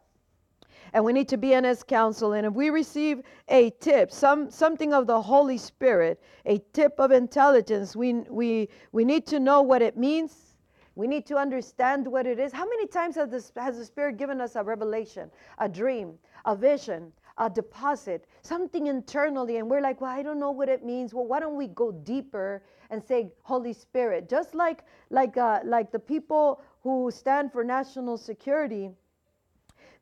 and 0.93 1.05
we 1.05 1.13
need 1.13 1.29
to 1.29 1.37
be 1.37 1.53
in 1.53 1.65
his 1.65 1.83
counsel 1.83 2.33
and 2.33 2.47
if 2.47 2.53
we 2.55 2.71
receive 2.71 3.23
a 3.49 3.71
tip 3.81 4.11
some 4.11 4.51
something 4.51 4.93
of 4.93 5.07
the 5.07 5.21
holy 5.21 5.59
spirit 5.59 6.21
a 6.47 6.59
tip 6.73 6.95
of 6.99 7.11
intelligence 7.13 7.95
we 7.97 8.15
we 8.29 8.69
we 8.93 9.05
need 9.05 9.27
to 9.27 9.39
know 9.41 9.63
what 9.63 9.83
it 9.83 9.97
means. 9.97 10.57
We 10.97 11.07
need 11.07 11.25
to 11.27 11.37
understand 11.37 12.07
what 12.07 12.27
it 12.27 12.39
is. 12.39 12.53
How 12.53 12.67
many 12.67 12.87
times 12.87 13.15
has, 13.15 13.31
this, 13.31 13.53
has 13.57 13.79
the 13.79 13.85
spirit 13.85 14.17
given 14.19 14.41
us 14.41 14.57
a 14.57 14.63
revelation 14.63 15.31
a 15.59 15.69
dream 15.69 16.19
a 16.47 16.57
vision 16.57 17.13
a 17.39 17.49
deposit 17.49 18.27
something 18.43 18.87
internally? 18.87 19.59
And 19.59 19.71
we're 19.71 19.81
like 19.81 20.01
well 20.01 20.11
i 20.11 20.23
don't 20.23 20.41
know 20.41 20.51
what 20.51 20.69
it 20.69 20.85
means. 20.85 21.15
Well 21.15 21.27
why 21.27 21.41
don't 21.41 21.57
we 21.57 21.69
go 21.69 21.93
deeper 21.93 22.63
and 22.91 23.03
say 23.03 23.33
holy 23.43 23.73
spirit? 23.73 24.29
Just 24.29 24.55
like 24.55 24.85
like 25.11 25.37
uh, 25.37 25.61
like 25.65 25.93
the 25.93 25.99
people 25.99 26.63
who 26.83 27.11
stand 27.11 27.53
for 27.53 27.63
national 27.65 28.19
security 28.19 28.91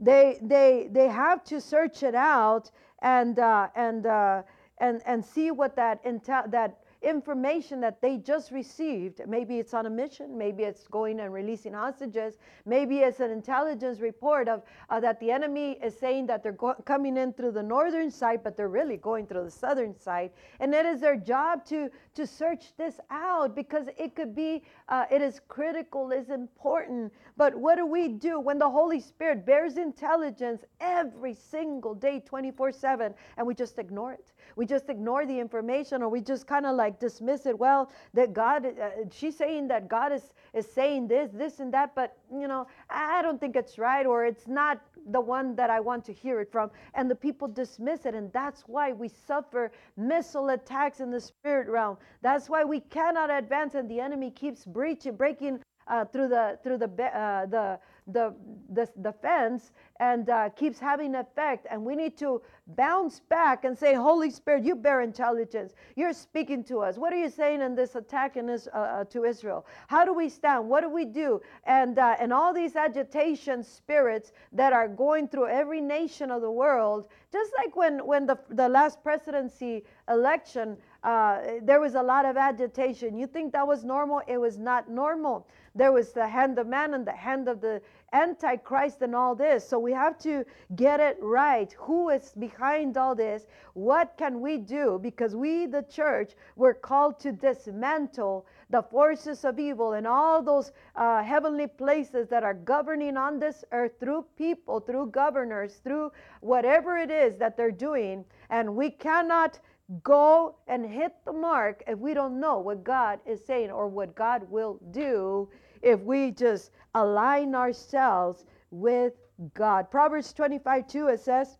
they 0.00 0.38
they 0.42 0.88
they 0.92 1.08
have 1.08 1.42
to 1.44 1.60
search 1.60 2.02
it 2.02 2.14
out 2.14 2.70
and 3.00 3.38
uh, 3.38 3.68
and 3.74 4.06
uh, 4.06 4.42
and 4.78 5.02
and 5.06 5.24
see 5.24 5.50
what 5.50 5.76
that 5.76 6.04
intel 6.04 6.50
that 6.50 6.78
information 7.02 7.80
that 7.80 8.00
they 8.00 8.16
just 8.16 8.50
received. 8.50 9.20
Maybe 9.26 9.58
it's 9.58 9.74
on 9.74 9.86
a 9.86 9.90
mission, 9.90 10.36
maybe 10.36 10.64
it's 10.64 10.86
going 10.88 11.20
and 11.20 11.32
releasing 11.32 11.72
hostages, 11.72 12.38
maybe 12.66 12.98
it's 12.98 13.20
an 13.20 13.30
intelligence 13.30 14.00
report 14.00 14.48
of 14.48 14.62
uh, 14.90 14.98
that 15.00 15.20
the 15.20 15.30
enemy 15.30 15.78
is 15.82 15.96
saying 15.96 16.26
that 16.26 16.42
they're 16.42 16.52
go- 16.52 16.74
coming 16.84 17.16
in 17.16 17.32
through 17.32 17.52
the 17.52 17.62
northern 17.62 18.10
side, 18.10 18.42
but 18.42 18.56
they're 18.56 18.68
really 18.68 18.96
going 18.96 19.26
through 19.26 19.44
the 19.44 19.50
southern 19.50 19.94
side. 19.98 20.30
And 20.60 20.74
it 20.74 20.86
is 20.86 21.00
their 21.00 21.16
job 21.16 21.64
to 21.66 21.90
to 22.14 22.26
search 22.26 22.76
this 22.76 22.98
out 23.10 23.54
because 23.54 23.86
it 23.96 24.16
could 24.16 24.34
be, 24.34 24.64
uh, 24.88 25.04
it 25.08 25.22
is 25.22 25.40
critical, 25.46 26.10
is 26.10 26.30
important. 26.30 27.12
But 27.36 27.54
what 27.54 27.76
do 27.76 27.86
we 27.86 28.08
do 28.08 28.40
when 28.40 28.58
the 28.58 28.68
Holy 28.68 28.98
Spirit 29.00 29.46
bears 29.46 29.76
intelligence 29.76 30.64
every 30.80 31.34
single 31.34 31.94
day, 31.94 32.20
24 32.20 32.72
7, 32.72 33.14
and 33.36 33.46
we 33.46 33.54
just 33.54 33.78
ignore 33.78 34.12
it? 34.12 34.32
We 34.56 34.66
just 34.66 34.88
ignore 34.88 35.26
the 35.26 35.38
information 35.38 36.02
or 36.02 36.08
we 36.08 36.20
just 36.20 36.46
kind 36.46 36.66
of 36.66 36.74
like 36.74 36.87
dismiss 36.90 37.46
it. 37.46 37.58
Well, 37.58 37.90
that 38.14 38.32
God, 38.32 38.66
uh, 38.66 38.90
she's 39.10 39.36
saying 39.36 39.68
that 39.68 39.88
God 39.88 40.12
is, 40.12 40.32
is 40.54 40.70
saying 40.70 41.08
this, 41.08 41.30
this, 41.32 41.60
and 41.60 41.72
that, 41.74 41.94
but 41.94 42.16
you 42.32 42.48
know, 42.48 42.66
I 42.90 43.22
don't 43.22 43.40
think 43.40 43.56
it's 43.56 43.78
right 43.78 44.06
or 44.06 44.24
it's 44.24 44.46
not 44.46 44.80
the 45.10 45.20
one 45.20 45.54
that 45.56 45.70
I 45.70 45.80
want 45.80 46.04
to 46.06 46.12
hear 46.12 46.40
it 46.40 46.50
from. 46.50 46.70
And 46.94 47.10
the 47.10 47.14
people 47.14 47.48
dismiss 47.48 48.06
it. 48.06 48.14
And 48.14 48.32
that's 48.32 48.62
why 48.62 48.92
we 48.92 49.08
suffer 49.08 49.72
missile 49.96 50.50
attacks 50.50 51.00
in 51.00 51.10
the 51.10 51.20
spirit 51.20 51.68
realm. 51.68 51.96
That's 52.22 52.48
why 52.48 52.64
we 52.64 52.80
cannot 52.80 53.30
advance 53.30 53.74
and 53.74 53.88
the 53.88 54.00
enemy 54.00 54.30
keeps 54.30 54.64
breaching, 54.64 55.16
breaking 55.16 55.60
uh, 55.88 56.04
through 56.04 56.28
the 56.28 56.58
through 56.62 56.78
the 56.78 56.86
uh, 56.86 57.46
the 57.46 57.78
the, 58.08 58.34
the, 58.70 58.88
the 58.96 59.12
fence 59.12 59.72
and 60.00 60.30
uh, 60.30 60.48
keeps 60.50 60.78
having 60.78 61.14
effect. 61.14 61.66
And 61.70 61.84
we 61.84 61.94
need 61.94 62.16
to 62.18 62.42
bounce 62.68 63.20
back 63.20 63.64
and 63.64 63.76
say, 63.76 63.94
Holy 63.94 64.30
Spirit, 64.30 64.64
you 64.64 64.74
bear 64.74 65.00
intelligence. 65.00 65.74
You're 65.96 66.12
speaking 66.12 66.64
to 66.64 66.78
us. 66.80 66.96
What 66.96 67.12
are 67.12 67.16
you 67.16 67.30
saying 67.30 67.60
in 67.60 67.74
this 67.74 67.94
attack 67.94 68.36
in 68.36 68.48
uh, 68.48 68.56
uh, 68.72 69.04
to 69.04 69.24
Israel? 69.24 69.66
How 69.88 70.04
do 70.04 70.12
we 70.14 70.28
stand? 70.28 70.68
What 70.68 70.82
do 70.82 70.88
we 70.88 71.04
do? 71.04 71.40
And, 71.64 71.98
uh, 71.98 72.16
and 72.18 72.32
all 72.32 72.52
these 72.52 72.76
agitation 72.76 73.62
spirits 73.62 74.32
that 74.52 74.72
are 74.72 74.88
going 74.88 75.28
through 75.28 75.48
every 75.48 75.80
nation 75.80 76.30
of 76.30 76.42
the 76.42 76.50
world, 76.50 77.08
just 77.32 77.52
like 77.58 77.76
when, 77.76 78.06
when 78.06 78.26
the, 78.26 78.38
the 78.50 78.68
last 78.68 79.02
presidency 79.02 79.84
election 80.08 80.76
uh, 81.04 81.40
there 81.62 81.80
was 81.80 81.94
a 81.94 82.02
lot 82.02 82.24
of 82.24 82.36
agitation. 82.36 83.16
You 83.16 83.26
think 83.26 83.52
that 83.52 83.66
was 83.66 83.84
normal? 83.84 84.20
It 84.26 84.38
was 84.38 84.58
not 84.58 84.90
normal. 84.90 85.46
There 85.74 85.92
was 85.92 86.12
the 86.12 86.26
hand 86.26 86.58
of 86.58 86.66
man 86.66 86.94
and 86.94 87.06
the 87.06 87.12
hand 87.12 87.46
of 87.48 87.60
the 87.60 87.80
Antichrist 88.12 89.02
and 89.02 89.14
all 89.14 89.36
this. 89.36 89.68
So 89.68 89.78
we 89.78 89.92
have 89.92 90.18
to 90.20 90.44
get 90.74 90.98
it 90.98 91.16
right. 91.20 91.72
Who 91.78 92.08
is 92.08 92.32
behind 92.36 92.96
all 92.96 93.14
this? 93.14 93.46
What 93.74 94.16
can 94.16 94.40
we 94.40 94.58
do? 94.58 94.98
Because 95.00 95.36
we, 95.36 95.66
the 95.66 95.82
church, 95.82 96.32
were 96.56 96.74
called 96.74 97.20
to 97.20 97.30
dismantle 97.30 98.46
the 98.70 98.82
forces 98.82 99.44
of 99.44 99.58
evil 99.60 99.92
and 99.92 100.06
all 100.06 100.42
those 100.42 100.72
uh, 100.96 101.22
heavenly 101.22 101.68
places 101.68 102.28
that 102.28 102.42
are 102.42 102.54
governing 102.54 103.16
on 103.16 103.38
this 103.38 103.64
earth 103.70 103.92
through 104.00 104.24
people, 104.36 104.80
through 104.80 105.10
governors, 105.10 105.80
through 105.84 106.10
whatever 106.40 106.96
it 106.96 107.10
is 107.10 107.36
that 107.36 107.56
they're 107.56 107.70
doing. 107.70 108.24
And 108.50 108.74
we 108.74 108.90
cannot 108.90 109.60
go 110.02 110.56
and 110.66 110.84
hit 110.84 111.12
the 111.24 111.32
mark 111.32 111.82
if 111.86 111.98
we 111.98 112.14
don't 112.14 112.38
know 112.38 112.58
what 112.58 112.84
God 112.84 113.20
is 113.26 113.44
saying 113.44 113.70
or 113.70 113.88
what 113.88 114.14
God 114.14 114.48
will 114.50 114.78
do 114.90 115.48
if 115.82 116.00
we 116.00 116.30
just 116.30 116.70
align 116.94 117.54
ourselves 117.54 118.44
with 118.70 119.14
God. 119.54 119.90
Proverbs 119.90 120.32
25 120.32 120.86
2, 120.86 121.08
it 121.08 121.20
says, 121.20 121.58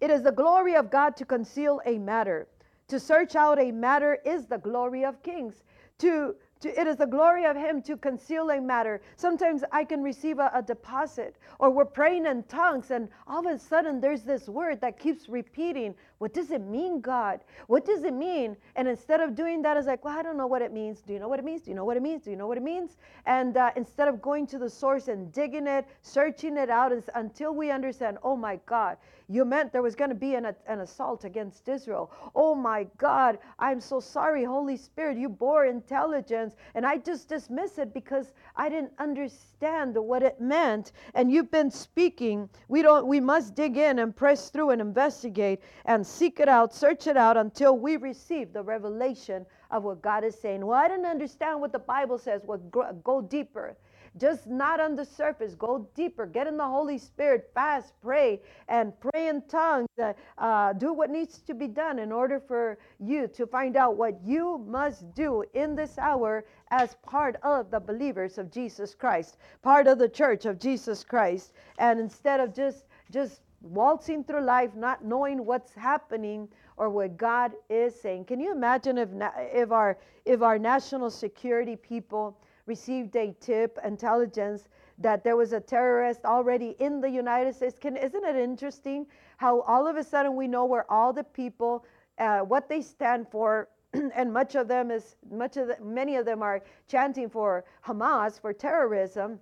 It 0.00 0.10
is 0.10 0.22
the 0.22 0.32
glory 0.32 0.74
of 0.74 0.90
God 0.90 1.16
to 1.16 1.24
conceal 1.24 1.80
a 1.86 1.98
matter. 1.98 2.48
To 2.88 2.98
search 3.00 3.36
out 3.36 3.58
a 3.58 3.70
matter 3.70 4.18
is 4.24 4.46
the 4.46 4.58
glory 4.58 5.04
of 5.04 5.22
kings 5.22 5.62
to, 5.98 6.36
to, 6.60 6.80
it 6.80 6.86
is 6.86 6.96
the 6.96 7.06
glory 7.06 7.44
of 7.44 7.56
him 7.56 7.82
to 7.82 7.96
conceal 7.96 8.50
a 8.50 8.60
matter. 8.60 9.00
Sometimes 9.16 9.64
I 9.72 9.84
can 9.84 10.02
receive 10.02 10.38
a, 10.38 10.50
a, 10.54 10.62
deposit, 10.62 11.36
or 11.58 11.70
we're 11.70 11.84
praying 11.84 12.26
in 12.26 12.44
tongues, 12.44 12.90
and 12.90 13.08
all 13.26 13.46
of 13.46 13.52
a 13.52 13.58
sudden 13.58 14.00
there's 14.00 14.22
this 14.22 14.48
word 14.48 14.80
that 14.80 14.98
keeps 14.98 15.28
repeating. 15.28 15.94
What 16.18 16.34
does 16.34 16.50
it 16.50 16.62
mean, 16.62 17.00
God? 17.00 17.40
What 17.68 17.84
does 17.84 18.02
it 18.02 18.12
mean? 18.12 18.56
And 18.74 18.88
instead 18.88 19.20
of 19.20 19.36
doing 19.36 19.62
that, 19.62 19.76
it's 19.76 19.86
like, 19.86 20.04
well, 20.04 20.18
I 20.18 20.22
don't 20.22 20.36
know 20.36 20.48
what 20.48 20.62
it 20.62 20.72
means. 20.72 21.00
Do 21.00 21.12
you 21.12 21.20
know 21.20 21.28
what 21.28 21.38
it 21.38 21.44
means? 21.44 21.62
Do 21.62 21.70
you 21.70 21.76
know 21.76 21.84
what 21.84 21.96
it 21.96 22.02
means? 22.02 22.24
Do 22.24 22.30
you 22.30 22.36
know 22.36 22.48
what 22.48 22.58
it 22.58 22.62
means? 22.64 22.96
And 23.24 23.56
uh, 23.56 23.70
instead 23.76 24.08
of 24.08 24.20
going 24.20 24.46
to 24.48 24.58
the 24.58 24.68
source 24.68 25.06
and 25.06 25.32
digging 25.32 25.68
it, 25.68 25.86
searching 26.02 26.56
it 26.56 26.70
out 26.70 26.92
until 27.14 27.54
we 27.54 27.70
understand, 27.70 28.18
oh 28.24 28.36
my 28.36 28.58
God, 28.66 28.96
you 29.30 29.44
meant 29.44 29.72
there 29.72 29.82
was 29.82 29.94
going 29.94 30.08
to 30.08 30.16
be 30.16 30.34
an, 30.36 30.46
an 30.66 30.80
assault 30.80 31.24
against 31.24 31.68
Israel. 31.68 32.10
Oh 32.34 32.54
my 32.54 32.86
God, 32.96 33.38
I'm 33.58 33.78
so 33.78 34.00
sorry, 34.00 34.42
Holy 34.42 34.76
Spirit. 34.76 35.18
You 35.18 35.28
bore 35.28 35.66
intelligence, 35.66 36.56
and 36.74 36.86
I 36.86 36.96
just 36.96 37.28
dismiss 37.28 37.76
it 37.76 37.92
because 37.92 38.32
I 38.56 38.70
didn't 38.70 38.92
understand 38.98 39.96
what 39.96 40.22
it 40.22 40.40
meant. 40.40 40.92
And 41.14 41.30
you've 41.30 41.50
been 41.50 41.70
speaking. 41.70 42.48
We 42.68 42.80
don't. 42.80 43.06
We 43.06 43.20
must 43.20 43.54
dig 43.54 43.76
in 43.76 43.98
and 43.98 44.16
press 44.16 44.48
through 44.48 44.70
and 44.70 44.80
investigate 44.80 45.60
and 45.84 46.06
seek 46.08 46.40
it 46.40 46.48
out, 46.48 46.74
search 46.74 47.06
it 47.06 47.16
out 47.16 47.36
until 47.36 47.78
we 47.78 47.96
receive 47.96 48.52
the 48.52 48.62
revelation 48.62 49.46
of 49.70 49.84
what 49.84 50.02
God 50.02 50.24
is 50.24 50.38
saying. 50.38 50.64
Well, 50.64 50.78
I 50.78 50.88
didn't 50.88 51.06
understand 51.06 51.60
what 51.60 51.72
the 51.72 51.78
Bible 51.78 52.18
says. 52.18 52.42
Well, 52.44 52.58
go 52.58 53.22
deeper. 53.22 53.76
Just 54.16 54.46
not 54.46 54.80
on 54.80 54.96
the 54.96 55.04
surface. 55.04 55.54
Go 55.54 55.88
deeper. 55.94 56.26
Get 56.26 56.46
in 56.46 56.56
the 56.56 56.66
Holy 56.66 56.98
Spirit. 56.98 57.50
Fast, 57.54 57.92
pray, 58.02 58.40
and 58.68 58.92
pray 59.00 59.28
in 59.28 59.42
tongues. 59.42 59.86
Uh, 60.02 60.12
uh, 60.38 60.72
do 60.72 60.92
what 60.92 61.10
needs 61.10 61.38
to 61.42 61.54
be 61.54 61.68
done 61.68 61.98
in 61.98 62.10
order 62.10 62.40
for 62.40 62.78
you 62.98 63.28
to 63.28 63.46
find 63.46 63.76
out 63.76 63.96
what 63.96 64.18
you 64.24 64.64
must 64.66 65.14
do 65.14 65.44
in 65.54 65.76
this 65.76 65.98
hour 65.98 66.44
as 66.70 66.96
part 67.02 67.36
of 67.42 67.70
the 67.70 67.78
believers 67.78 68.38
of 68.38 68.50
Jesus 68.50 68.94
Christ, 68.94 69.36
part 69.62 69.86
of 69.86 69.98
the 69.98 70.08
church 70.08 70.46
of 70.46 70.58
Jesus 70.58 71.04
Christ. 71.04 71.52
And 71.78 72.00
instead 72.00 72.40
of 72.40 72.54
just 72.54 72.86
just 73.10 73.40
waltzing 73.60 74.24
through 74.24 74.42
life, 74.42 74.74
not 74.74 75.04
knowing 75.04 75.44
what's 75.44 75.74
happening 75.74 76.48
or 76.76 76.88
what 76.88 77.16
God 77.16 77.52
is 77.68 78.00
saying. 78.00 78.24
Can 78.26 78.40
you 78.40 78.52
imagine 78.52 78.98
if 78.98 79.08
if 79.52 79.72
our 79.72 79.98
if 80.24 80.42
our 80.42 80.58
national 80.58 81.10
security 81.10 81.76
people 81.76 82.38
received 82.68 83.16
a 83.16 83.34
tip, 83.40 83.78
intelligence, 83.82 84.68
that 84.98 85.24
there 85.24 85.36
was 85.36 85.52
a 85.52 85.60
terrorist 85.60 86.24
already 86.24 86.76
in 86.78 87.00
the 87.00 87.08
United 87.08 87.54
States. 87.54 87.78
Can, 87.80 87.96
isn't 87.96 88.24
it 88.24 88.36
interesting 88.36 89.06
how 89.38 89.62
all 89.62 89.86
of 89.86 89.96
a 89.96 90.04
sudden 90.04 90.36
we 90.36 90.46
know 90.46 90.66
where 90.66 90.90
all 90.90 91.12
the 91.12 91.24
people, 91.24 91.84
uh, 92.18 92.40
what 92.40 92.68
they 92.68 92.82
stand 92.82 93.26
for, 93.30 93.68
and 94.14 94.32
much 94.32 94.54
of 94.54 94.68
them 94.68 94.90
is 94.90 95.16
much 95.30 95.56
of 95.56 95.68
the, 95.68 95.76
many 95.82 96.16
of 96.16 96.26
them 96.26 96.42
are 96.42 96.62
chanting 96.88 97.28
for 97.28 97.64
Hamas 97.84 98.40
for 98.40 98.52
terrorism. 98.52 99.40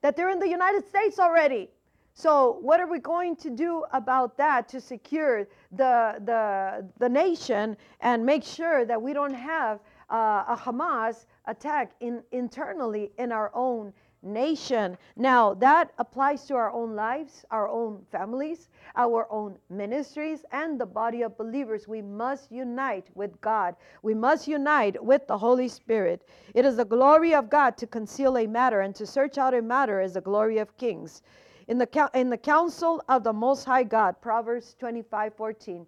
That 0.00 0.16
they're 0.16 0.30
in 0.30 0.38
the 0.38 0.48
United 0.48 0.86
States 0.88 1.18
already. 1.18 1.70
So 2.14 2.58
what 2.60 2.78
are 2.78 2.86
we 2.86 3.00
going 3.00 3.34
to 3.36 3.50
do 3.50 3.84
about 3.92 4.36
that 4.38 4.68
to 4.68 4.80
secure 4.80 5.48
the 5.72 6.22
the 6.24 6.88
the 6.98 7.08
nation 7.08 7.76
and 8.00 8.24
make 8.24 8.44
sure 8.44 8.84
that 8.84 9.00
we 9.02 9.12
don't 9.12 9.34
have 9.34 9.80
uh, 10.10 10.44
a 10.48 10.56
Hamas 10.56 11.26
attack 11.46 11.92
in, 12.00 12.22
internally 12.30 13.10
in 13.18 13.32
our 13.32 13.50
own 13.54 13.92
nation. 14.22 14.96
Now, 15.16 15.54
that 15.54 15.92
applies 15.98 16.44
to 16.46 16.54
our 16.54 16.70
own 16.70 16.94
lives, 16.94 17.44
our 17.50 17.68
own 17.68 18.04
families, 18.10 18.68
our 18.96 19.30
own 19.30 19.58
ministries, 19.68 20.44
and 20.52 20.80
the 20.80 20.86
body 20.86 21.22
of 21.22 21.36
believers. 21.36 21.86
We 21.86 22.00
must 22.00 22.50
unite 22.50 23.08
with 23.14 23.38
God. 23.40 23.76
We 24.02 24.14
must 24.14 24.48
unite 24.48 25.02
with 25.02 25.26
the 25.26 25.36
Holy 25.36 25.68
Spirit. 25.68 26.26
It 26.54 26.64
is 26.64 26.76
the 26.76 26.84
glory 26.84 27.34
of 27.34 27.50
God 27.50 27.76
to 27.78 27.86
conceal 27.86 28.38
a 28.38 28.46
matter, 28.46 28.80
and 28.80 28.94
to 28.94 29.06
search 29.06 29.36
out 29.36 29.52
a 29.52 29.60
matter 29.60 30.00
is 30.00 30.14
the 30.14 30.20
glory 30.20 30.58
of 30.58 30.76
kings. 30.78 31.22
In 31.66 31.78
the, 31.78 32.10
in 32.14 32.30
the 32.30 32.36
counsel 32.36 33.02
of 33.08 33.24
the 33.24 33.32
Most 33.32 33.64
High 33.64 33.84
God, 33.84 34.20
Proverbs 34.20 34.76
25 34.78 35.34
14. 35.34 35.86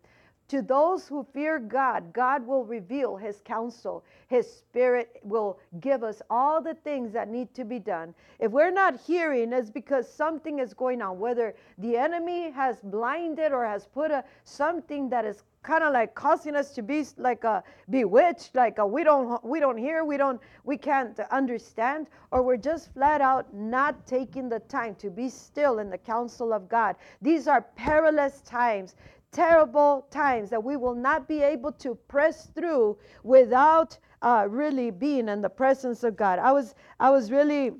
To 0.49 0.63
those 0.63 1.09
who 1.09 1.27
fear 1.35 1.59
God, 1.59 2.13
God 2.13 2.47
will 2.47 2.65
reveal 2.65 3.17
His 3.17 3.41
counsel. 3.45 4.05
His 4.29 4.49
Spirit 4.51 5.19
will 5.25 5.59
give 5.81 6.05
us 6.05 6.23
all 6.31 6.63
the 6.63 6.75
things 6.75 7.13
that 7.13 7.29
need 7.29 7.53
to 7.55 7.65
be 7.65 7.81
done. 7.81 8.15
If 8.39 8.53
we're 8.53 8.71
not 8.71 9.01
hearing, 9.01 9.53
it's 9.53 9.71
because 9.71 10.09
something 10.09 10.61
is 10.61 10.73
going 10.73 11.03
on, 11.03 11.19
whether 11.19 11.57
the 11.79 11.97
enemy 11.97 12.53
has 12.53 12.81
blinded 12.81 13.51
or 13.53 13.67
has 13.67 13.87
put 13.87 14.13
a, 14.13 14.23
something 14.45 15.09
that 15.09 15.25
is 15.25 15.43
kind 15.67 15.83
of 15.83 15.93
like 15.93 16.15
causing 16.15 16.55
us 16.55 16.73
to 16.73 16.83
be 16.83 17.05
like 17.17 17.45
a 17.45 17.63
bewitched 17.91 18.55
like 18.55 18.79
a, 18.79 18.87
we 18.87 19.03
don't 19.03 19.45
we 19.45 19.59
don't 19.59 19.77
hear 19.77 20.05
we 20.05 20.17
don't 20.17 20.41
we 20.65 20.77
can't 20.77 21.19
understand 21.31 22.07
or 22.31 22.43
we're 22.43 22.57
just 22.57 22.93
flat 22.95 23.21
out 23.21 23.53
not 23.53 24.07
taking 24.07 24.49
the 24.49 24.61
time 24.61 24.95
to 24.95 25.11
be 25.11 25.29
still 25.29 25.81
in 25.81 25.91
the 25.91 25.99
counsel 25.99 26.53
of 26.53 26.69
god 26.69 26.95
these 27.21 27.49
are 27.49 27.63
perilous 27.75 28.41
times 28.43 28.95
terrible 29.33 30.07
times 30.11 30.49
that 30.49 30.63
we 30.63 30.77
will 30.77 30.95
not 30.95 31.29
be 31.29 31.43
able 31.43 31.73
to 31.73 31.95
press 32.09 32.47
through 32.55 32.97
without 33.23 33.99
uh, 34.23 34.47
really 34.49 34.91
being 34.91 35.29
in 35.29 35.43
the 35.43 35.49
presence 35.49 36.03
of 36.05 36.17
God. 36.17 36.39
I 36.39 36.53
was 36.53 36.75
I 37.01 37.11
was 37.11 37.31
really 37.31 37.73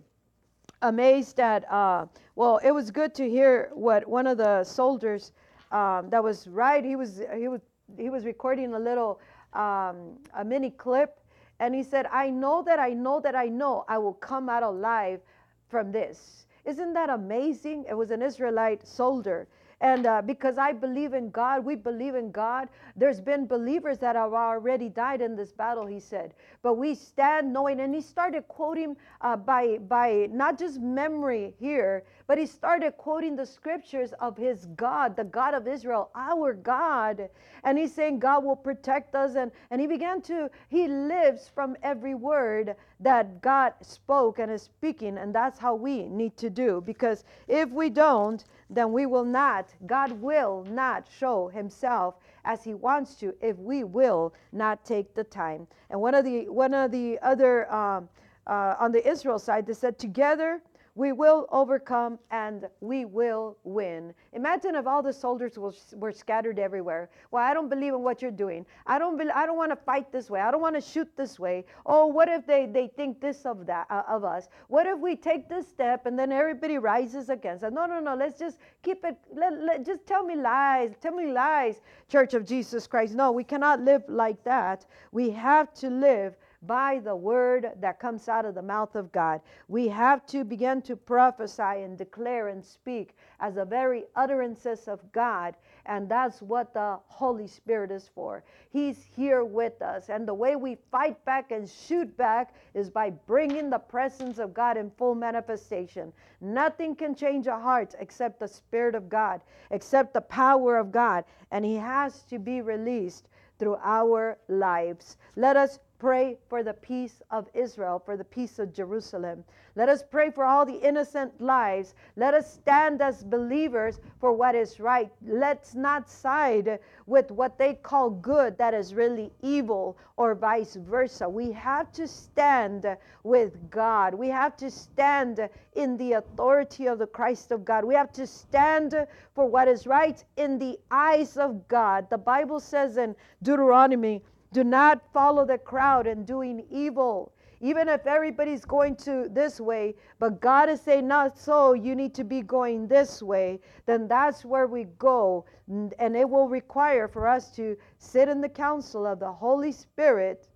amazed 0.83 1.41
at. 1.41 1.71
Uh, 1.71 2.07
well, 2.35 2.61
it 2.63 2.73
was 2.73 2.91
good 2.91 3.15
to 3.15 3.29
hear 3.29 3.71
what 3.73 4.07
one 4.07 4.27
of 4.27 4.37
the 4.37 4.63
soldiers 4.65 5.33
um, 5.73 6.11
that 6.11 6.23
was 6.23 6.47
right. 6.49 6.85
He 6.85 6.97
was 6.97 7.23
he 7.37 7.49
was 7.49 7.63
he 7.99 8.11
was 8.11 8.25
recording 8.25 8.75
a 8.75 8.79
little 8.79 9.21
um, 9.53 10.19
a 10.35 10.45
mini 10.45 10.71
clip, 10.71 11.19
and 11.61 11.75
he 11.75 11.83
said, 11.83 12.07
"I 12.13 12.31
know 12.31 12.63
that 12.63 12.79
I 12.79 12.91
know 12.91 13.21
that 13.21 13.35
I 13.35 13.47
know 13.47 13.85
I 13.89 13.99
will 13.99 14.15
come 14.15 14.49
out 14.49 14.63
alive 14.63 15.21
from 15.69 15.93
this." 15.93 16.47
Isn't 16.65 16.95
that 16.95 17.11
amazing? 17.11 17.85
It 17.89 17.95
was 17.95 18.11
an 18.11 18.23
Israelite 18.23 18.87
soldier 18.87 19.47
and 19.81 20.07
uh, 20.07 20.23
because 20.23 20.57
I 20.57 20.73
believe 20.73 21.13
in 21.13 21.31
God, 21.31 21.65
we 21.65 21.77
believe 21.77 22.15
in 22.15 22.31
God. 22.31 22.69
There's 22.97 23.21
been 23.21 23.47
believers 23.47 23.99
that 23.99 24.17
have 24.17 24.33
already 24.33 24.89
died 24.89 25.21
in 25.21 25.37
this 25.37 25.53
battle, 25.53 25.85
he 25.85 26.01
said. 26.01 26.33
But 26.63 26.75
we 26.75 26.95
stand 26.95 27.53
knowing, 27.53 27.81
and 27.81 27.95
he 27.95 28.01
started 28.01 28.49
quoting 28.49 28.97
uh, 29.21 29.37
by, 29.37 29.79
by 29.79 30.29
not 30.33 30.59
just 30.59 30.81
memory 30.81 31.55
here, 31.59 32.05
but 32.27 32.39
he 32.39 32.47
started 32.47 32.97
quoting 32.97 33.37
the 33.37 33.47
scriptures 33.47 34.13
of 34.21 34.37
his 34.37 34.67
God, 34.77 35.17
the 35.17 35.25
God 35.25 35.55
of 35.55 35.69
Israel, 35.69 36.11
our 36.15 36.55
God. 36.55 37.29
And 37.63 37.79
he's 37.79 37.95
saying 37.95 38.19
God 38.19 38.45
will 38.45 38.57
protect 38.57 39.15
us. 39.15 39.37
And, 39.37 39.53
and 39.71 39.81
he 39.81 39.87
began 39.87 40.21
to, 40.23 40.51
he 40.69 40.89
lives 40.89 41.49
from 41.55 41.77
every 41.83 42.15
word 42.15 42.75
that 43.01 43.41
God 43.43 43.75
spoke 43.81 44.41
and 44.41 44.51
is 44.51 44.63
speaking. 44.63 45.19
And 45.19 45.33
that's 45.33 45.59
how 45.59 45.77
we 45.77 46.09
need 46.09 46.37
to 46.39 46.51
do. 46.51 46.83
Because 46.85 47.23
if 47.47 47.71
we 47.71 47.91
don't, 47.91 48.45
then 48.71 48.93
we 48.93 49.07
will 49.07 49.25
not, 49.25 49.73
God 49.87 50.11
will 50.13 50.65
not 50.69 51.07
show 51.19 51.49
himself 51.49 52.17
as 52.45 52.65
he 52.65 52.75
wants 52.75 53.15
to 53.17 53.35
if 53.41 53.57
we 53.59 53.85
will 53.85 54.35
not 54.53 54.85
take 54.85 55.15
the 55.15 55.25
time. 55.25 55.67
And 55.91 56.01
one 56.01 56.15
of 56.15 56.25
the 56.25 56.49
one 56.49 56.75
of 56.75 56.91
the 56.91 57.19
other 57.23 57.73
um, 57.73 58.09
uh, 58.47 58.75
on 58.79 58.93
the 58.93 59.07
Israel 59.09 59.39
side, 59.39 59.67
they 59.67 59.75
said, 59.75 59.99
together 59.99 60.61
we 60.97 61.13
will 61.13 61.47
overcome 61.53 62.19
and 62.31 62.67
we 62.81 63.05
will 63.05 63.59
win. 63.65 64.15
Imagine 64.33 64.75
if 64.75 64.87
all 64.87 65.03
the 65.03 65.13
soldiers 65.13 65.59
were 65.95 66.11
scattered 66.11 66.59
everywhere. 66.59 67.11
Well, 67.31 67.45
I 67.45 67.53
don't 67.53 67.69
believe 67.69 67.93
in 67.93 68.03
what 68.03 68.23
you're 68.23 68.31
doing. 68.31 68.65
I 68.87 68.99
don't. 68.99 69.19
Be, 69.19 69.31
I 69.31 69.45
don't 69.45 69.59
want 69.59 69.73
to 69.73 69.77
fight 69.77 70.11
this 70.11 70.31
way. 70.31 70.41
I 70.41 70.51
don't 70.51 70.63
want 70.63 70.75
to 70.75 70.81
shoot 70.81 71.09
this 71.15 71.39
way. 71.39 71.67
Oh, 71.85 72.07
what 72.07 72.29
if 72.29 72.47
they 72.47 72.65
they 72.65 72.89
think 72.89 73.21
this 73.21 73.45
of 73.45 73.67
that 73.67 73.87
uh, 73.91 74.05
of 74.09 74.25
us? 74.25 74.49
What 74.69 74.87
if 74.87 74.99
we 74.99 75.17
take 75.17 75.51
this 75.51 75.69
step 75.69 76.07
and 76.07 76.19
then 76.19 76.33
everybody 76.33 76.79
rises 76.79 77.29
against 77.29 77.63
us? 77.63 77.73
No, 77.73 77.85
no, 77.85 78.01
no. 78.01 78.15
Let's 78.15 78.39
just 78.39 78.59
keep 78.83 79.05
it. 79.05 79.19
Let, 79.35 79.53
let, 79.61 79.85
just 79.85 80.07
tell 80.07 80.25
me 80.25 80.35
lies. 80.35 80.95
Tell 81.03 81.15
me 81.15 81.31
lies, 81.31 81.83
Church 82.09 82.33
of 82.33 82.47
Jesus 82.47 82.87
Christ. 82.87 83.15
No, 83.15 83.33
we 83.33 83.45
cannot 83.45 83.83
live 83.83 84.03
like 84.09 84.43
that. 84.45 84.87
We 85.13 85.29
have 85.31 85.75
to 85.75 85.91
live 85.91 86.37
by 86.63 87.01
the 87.01 87.15
word 87.15 87.71
that 87.81 88.01
comes 88.01 88.29
out 88.29 88.45
of 88.45 88.55
the 88.55 88.63
mouth 88.63 88.95
of 88.95 89.13
God. 89.13 89.41
We 89.69 89.89
have 89.89 90.27
to 90.27 90.45
begin 90.45 90.83
to 90.83 90.97
prophesy 90.97 91.63
and 91.63 91.97
declare 91.99 92.49
and 92.49 92.65
speak 92.65 93.17
as 93.41 93.55
the 93.55 93.65
very 93.65 94.05
utterances 94.15 94.89
of 94.89 95.01
God. 95.13 95.55
And 95.87 96.09
that's 96.09 96.43
what 96.43 96.75
the 96.75 96.99
Holy 97.07 97.47
Spirit 97.47 97.91
is 97.91 98.11
for. 98.15 98.43
He's 98.71 99.05
here 99.15 99.45
with 99.45 99.81
us. 99.83 100.09
And 100.09 100.27
the 100.27 100.35
way 100.35 100.57
we 100.57 100.79
fight 100.91 101.25
back 101.25 101.53
and 101.53 101.69
shoot 101.69 102.17
back 102.17 102.55
is 102.75 102.91
by 102.91 103.11
bringing 103.11 103.71
the 103.71 103.79
presence 103.79 104.39
of 104.39 104.53
God 104.53 104.77
in 104.77 104.91
full 104.91 105.15
manifestation. 105.15 106.13
Nothing 106.41 106.97
can 106.97 107.15
change 107.15 107.47
a 107.47 107.59
heart 107.59 107.95
except 107.99 108.41
the 108.41 108.49
Spirit 108.49 108.95
of 108.95 109.09
God, 109.09 109.41
except 109.71 110.13
the 110.13 110.21
power 110.21 110.77
of 110.77 110.91
God. 110.91 111.25
And 111.51 111.65
He 111.65 111.77
has 111.77 112.23
to 112.25 112.39
be 112.39 112.61
released 112.61 113.29
through 113.59 113.79
our 113.83 114.39
lives. 114.49 115.17
Let 115.37 115.57
us 115.57 115.79
pray 115.99 116.37
for 116.49 116.63
the 116.63 116.75
peace 116.75 117.23
of 117.31 117.49
Israel, 117.55 117.99
for 118.05 118.17
the 118.17 118.25
peace 118.25 118.59
of 118.59 118.73
Jerusalem. 118.73 119.45
Let 119.75 119.89
us 119.89 120.03
pray 120.03 120.31
for 120.31 120.45
all 120.45 120.65
the 120.65 120.77
innocent 120.77 121.39
lives. 121.41 121.95
Let 122.17 122.35
us 122.35 122.53
stand 122.53 123.03
as 123.03 123.23
believers 123.23 124.01
for 124.19 124.33
what 124.33 124.55
is 124.55 124.81
right. 124.81 125.11
Let's 125.27 125.75
not 125.75 126.09
side 126.09 126.79
with 127.07 127.31
what 127.31 127.59
they 127.59 127.75
call 127.75 128.11
good 128.11 128.57
that 128.59 128.75
is 128.75 128.95
really 128.95 129.33
evil 129.43 129.99
or 130.17 130.35
vice 130.35 130.77
versa. 130.77 131.29
We 131.29 131.53
have 131.53 131.93
to 131.93 132.09
stand 132.09 132.87
with 133.23 133.71
God. 133.71 134.15
We 134.15 134.29
have 134.29 134.57
to 134.59 134.71
stand 134.71 135.49
in 135.75 135.97
the 135.99 136.15
authority 136.15 136.87
of 136.87 136.99
the 136.99 137.07
Christ 137.07 137.53
of 137.53 137.65
God. 137.65 137.85
We 137.85 137.95
have 137.95 138.13
to 138.13 138.27
stand 138.27 138.95
for 139.35 139.47
what 139.47 139.69
is 139.69 139.87
right 139.87 140.23
in 140.37 140.59
the 140.59 140.79
eyes 140.91 141.37
of 141.37 141.69
God. 141.69 142.09
The 142.09 142.19
Bible 142.19 142.61
says 142.61 142.97
in 142.97 143.15
Deuteronomy 143.43 144.23
do 144.57 144.65
not 144.65 145.03
follow 145.13 145.45
the 145.45 145.59
crowd 145.59 146.07
and 146.07 146.27
doing 146.27 146.65
evil. 146.71 147.31
Even 147.61 147.91
if 147.91 148.07
everybody's 148.07 148.65
going 148.65 148.97
to 148.97 149.29
this 149.31 149.61
way, 149.61 149.95
but 150.19 150.41
God 150.41 150.71
is 150.71 150.81
saying, 150.81 151.07
not 151.07 151.39
so, 151.39 151.75
you 151.75 151.95
need 151.95 152.15
to 152.15 152.25
be 152.25 152.41
going 152.41 152.89
this 152.89 153.23
way, 153.23 153.61
then 153.85 154.09
that's 154.09 154.47
where 154.47 154.67
we 154.67 154.85
go. 154.99 155.45
And 155.69 156.17
it 156.17 156.27
will 156.27 156.49
require 156.49 157.07
for 157.07 157.29
us 157.29 157.51
to 157.57 157.77
sit 157.99 158.31
in 158.31 158.41
the 158.41 158.49
counsel 158.49 159.07
of 159.07 159.21
the 159.21 159.31
Holy 159.31 159.73
Spirit 159.73 160.49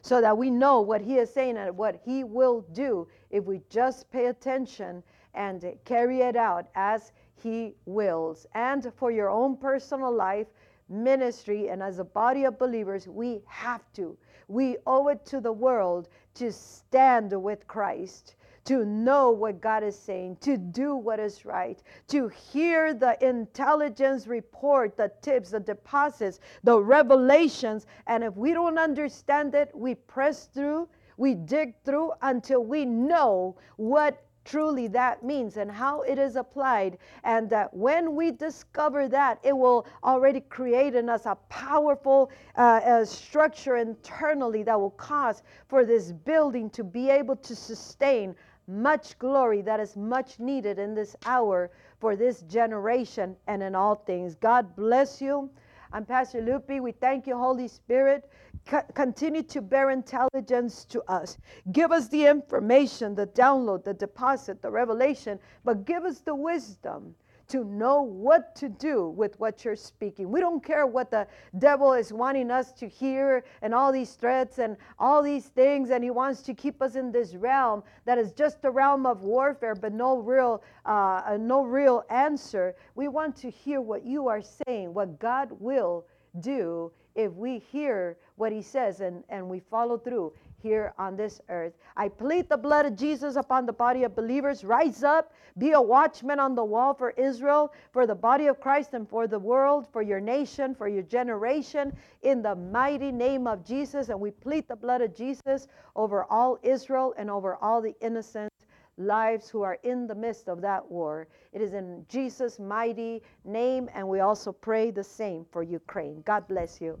so 0.00 0.22
that 0.22 0.38
we 0.38 0.48
know 0.48 0.80
what 0.80 1.02
He 1.02 1.18
is 1.18 1.30
saying 1.30 1.58
and 1.58 1.76
what 1.76 2.00
He 2.06 2.24
will 2.24 2.62
do 2.72 3.06
if 3.28 3.44
we 3.44 3.60
just 3.68 4.10
pay 4.10 4.28
attention 4.28 5.02
and 5.34 5.62
carry 5.84 6.22
it 6.22 6.36
out 6.36 6.70
as 6.74 7.12
He 7.34 7.74
wills. 7.84 8.46
And 8.54 8.90
for 8.96 9.10
your 9.10 9.28
own 9.28 9.58
personal 9.58 10.14
life, 10.14 10.46
ministry 10.92 11.70
and 11.70 11.82
as 11.82 11.98
a 11.98 12.04
body 12.04 12.44
of 12.44 12.58
believers, 12.58 13.08
we 13.08 13.42
have 13.46 13.82
to. 13.94 14.16
We 14.48 14.76
owe 14.86 15.08
it 15.08 15.24
to 15.26 15.40
the 15.40 15.52
world 15.52 16.08
to 16.34 16.52
stand 16.52 17.32
with 17.42 17.66
Christ, 17.66 18.36
to 18.64 18.84
know 18.84 19.30
what 19.30 19.60
God 19.60 19.82
is 19.82 19.98
saying, 19.98 20.36
to 20.42 20.56
do 20.56 20.94
what 20.94 21.18
is 21.18 21.44
right, 21.44 21.82
to 22.08 22.28
hear 22.28 22.94
the 22.94 23.16
intelligence 23.26 24.26
report, 24.26 24.96
the 24.96 25.10
tips, 25.22 25.50
the 25.50 25.60
deposits, 25.60 26.38
the 26.62 26.78
revelations. 26.80 27.86
And 28.06 28.22
if 28.22 28.36
we 28.36 28.52
don't 28.52 28.78
understand 28.78 29.54
it, 29.54 29.70
we 29.74 29.94
press 29.94 30.46
through, 30.46 30.88
we 31.16 31.34
dig 31.34 31.74
through 31.84 32.12
until 32.22 32.64
we 32.64 32.84
know 32.84 33.56
what 33.76 34.22
truly 34.44 34.88
that 34.88 35.22
means 35.24 35.56
and 35.56 35.70
how 35.70 36.02
it 36.02 36.18
is 36.18 36.36
applied. 36.36 36.98
And 37.24 37.48
that 37.50 37.72
when 37.74 38.14
we 38.14 38.30
discover 38.30 39.08
that, 39.08 39.38
it 39.42 39.56
will 39.56 39.86
already 40.04 40.40
create 40.40 40.94
in 40.94 41.08
us 41.08 41.26
a 41.26 41.36
powerful 41.48 42.30
uh, 42.56 42.60
uh, 42.60 43.04
structure 43.04 43.76
internally 43.76 44.62
that 44.64 44.78
will 44.78 44.90
cause 44.90 45.42
for 45.68 45.84
this 45.84 46.12
building 46.12 46.70
to 46.70 46.84
be 46.84 47.10
able 47.10 47.36
to 47.36 47.54
sustain 47.54 48.34
much 48.68 49.18
glory 49.18 49.60
that 49.62 49.80
is 49.80 49.96
much 49.96 50.38
needed 50.38 50.78
in 50.78 50.94
this 50.94 51.16
hour 51.26 51.70
for 52.00 52.16
this 52.16 52.42
generation 52.42 53.36
and 53.46 53.62
in 53.62 53.74
all 53.74 53.94
things. 53.94 54.34
God 54.36 54.74
bless 54.76 55.20
you. 55.20 55.50
I'm 55.92 56.06
Pastor 56.06 56.40
Lupi. 56.40 56.80
We 56.80 56.92
thank 56.92 57.26
you, 57.26 57.36
Holy 57.36 57.68
Spirit. 57.68 58.30
Co- 58.66 58.82
continue 58.94 59.42
to 59.42 59.60
bear 59.60 59.90
intelligence 59.90 60.84
to 60.86 61.02
us. 61.08 61.38
Give 61.72 61.90
us 61.90 62.08
the 62.08 62.26
information, 62.26 63.14
the 63.14 63.26
download, 63.26 63.84
the 63.84 63.94
deposit, 63.94 64.62
the 64.62 64.70
revelation, 64.70 65.38
but 65.64 65.84
give 65.84 66.04
us 66.04 66.20
the 66.20 66.34
wisdom 66.34 67.14
to 67.48 67.64
know 67.64 68.02
what 68.02 68.54
to 68.56 68.68
do 68.70 69.08
with 69.08 69.38
what 69.38 69.64
you're 69.64 69.76
speaking. 69.76 70.30
We 70.30 70.40
don't 70.40 70.64
care 70.64 70.86
what 70.86 71.10
the 71.10 71.26
devil 71.58 71.92
is 71.92 72.10
wanting 72.12 72.50
us 72.50 72.72
to 72.72 72.88
hear 72.88 73.44
and 73.60 73.74
all 73.74 73.92
these 73.92 74.14
threats 74.14 74.58
and 74.58 74.76
all 74.98 75.22
these 75.22 75.46
things, 75.46 75.90
and 75.90 76.02
he 76.02 76.10
wants 76.10 76.40
to 76.42 76.54
keep 76.54 76.80
us 76.80 76.94
in 76.94 77.12
this 77.12 77.34
realm 77.34 77.82
that 78.06 78.16
is 78.16 78.32
just 78.32 78.64
a 78.64 78.70
realm 78.70 79.04
of 79.04 79.22
warfare, 79.22 79.74
but 79.74 79.92
no 79.92 80.16
real, 80.16 80.62
uh, 80.86 81.36
no 81.38 81.62
real 81.62 82.04
answer. 82.08 82.74
We 82.94 83.08
want 83.08 83.36
to 83.36 83.50
hear 83.50 83.82
what 83.82 84.06
you 84.06 84.28
are 84.28 84.40
saying, 84.66 84.94
what 84.94 85.18
God 85.18 85.48
will 85.50 86.06
do 86.40 86.90
if 87.14 87.32
we 87.32 87.58
hear 87.58 88.16
what 88.36 88.52
he 88.52 88.62
says 88.62 89.00
and, 89.00 89.22
and 89.28 89.48
we 89.48 89.60
follow 89.60 89.98
through 89.98 90.32
here 90.62 90.94
on 90.98 91.16
this 91.16 91.40
earth. 91.48 91.72
I 91.96 92.08
plead 92.08 92.48
the 92.48 92.56
blood 92.56 92.86
of 92.86 92.96
Jesus 92.96 93.36
upon 93.36 93.66
the 93.66 93.72
body 93.72 94.04
of 94.04 94.14
believers. 94.14 94.64
Rise 94.64 95.02
up, 95.02 95.32
be 95.58 95.72
a 95.72 95.80
watchman 95.80 96.38
on 96.38 96.54
the 96.54 96.64
wall 96.64 96.94
for 96.94 97.10
Israel, 97.10 97.72
for 97.92 98.06
the 98.06 98.14
body 98.14 98.46
of 98.46 98.60
Christ, 98.60 98.94
and 98.94 99.08
for 99.08 99.26
the 99.26 99.38
world, 99.38 99.88
for 99.92 100.02
your 100.02 100.20
nation, 100.20 100.74
for 100.74 100.88
your 100.88 101.02
generation, 101.02 101.92
in 102.22 102.42
the 102.42 102.54
mighty 102.54 103.10
name 103.10 103.46
of 103.46 103.64
Jesus. 103.66 104.08
And 104.08 104.20
we 104.20 104.30
plead 104.30 104.68
the 104.68 104.76
blood 104.76 105.02
of 105.02 105.14
Jesus 105.14 105.66
over 105.96 106.24
all 106.30 106.58
Israel 106.62 107.12
and 107.18 107.28
over 107.28 107.56
all 107.56 107.82
the 107.82 107.94
innocent 108.00 108.52
lives 108.98 109.48
who 109.48 109.62
are 109.62 109.78
in 109.82 110.06
the 110.06 110.14
midst 110.14 110.48
of 110.48 110.60
that 110.60 110.88
war. 110.90 111.26
It 111.52 111.60
is 111.60 111.72
in 111.72 112.04
Jesus' 112.08 112.58
mighty 112.58 113.22
name, 113.44 113.88
and 113.94 114.06
we 114.06 114.20
also 114.20 114.52
pray 114.52 114.90
the 114.90 115.04
same 115.04 115.44
for 115.50 115.62
Ukraine. 115.62 116.22
God 116.24 116.46
bless 116.46 116.80
you. 116.80 117.00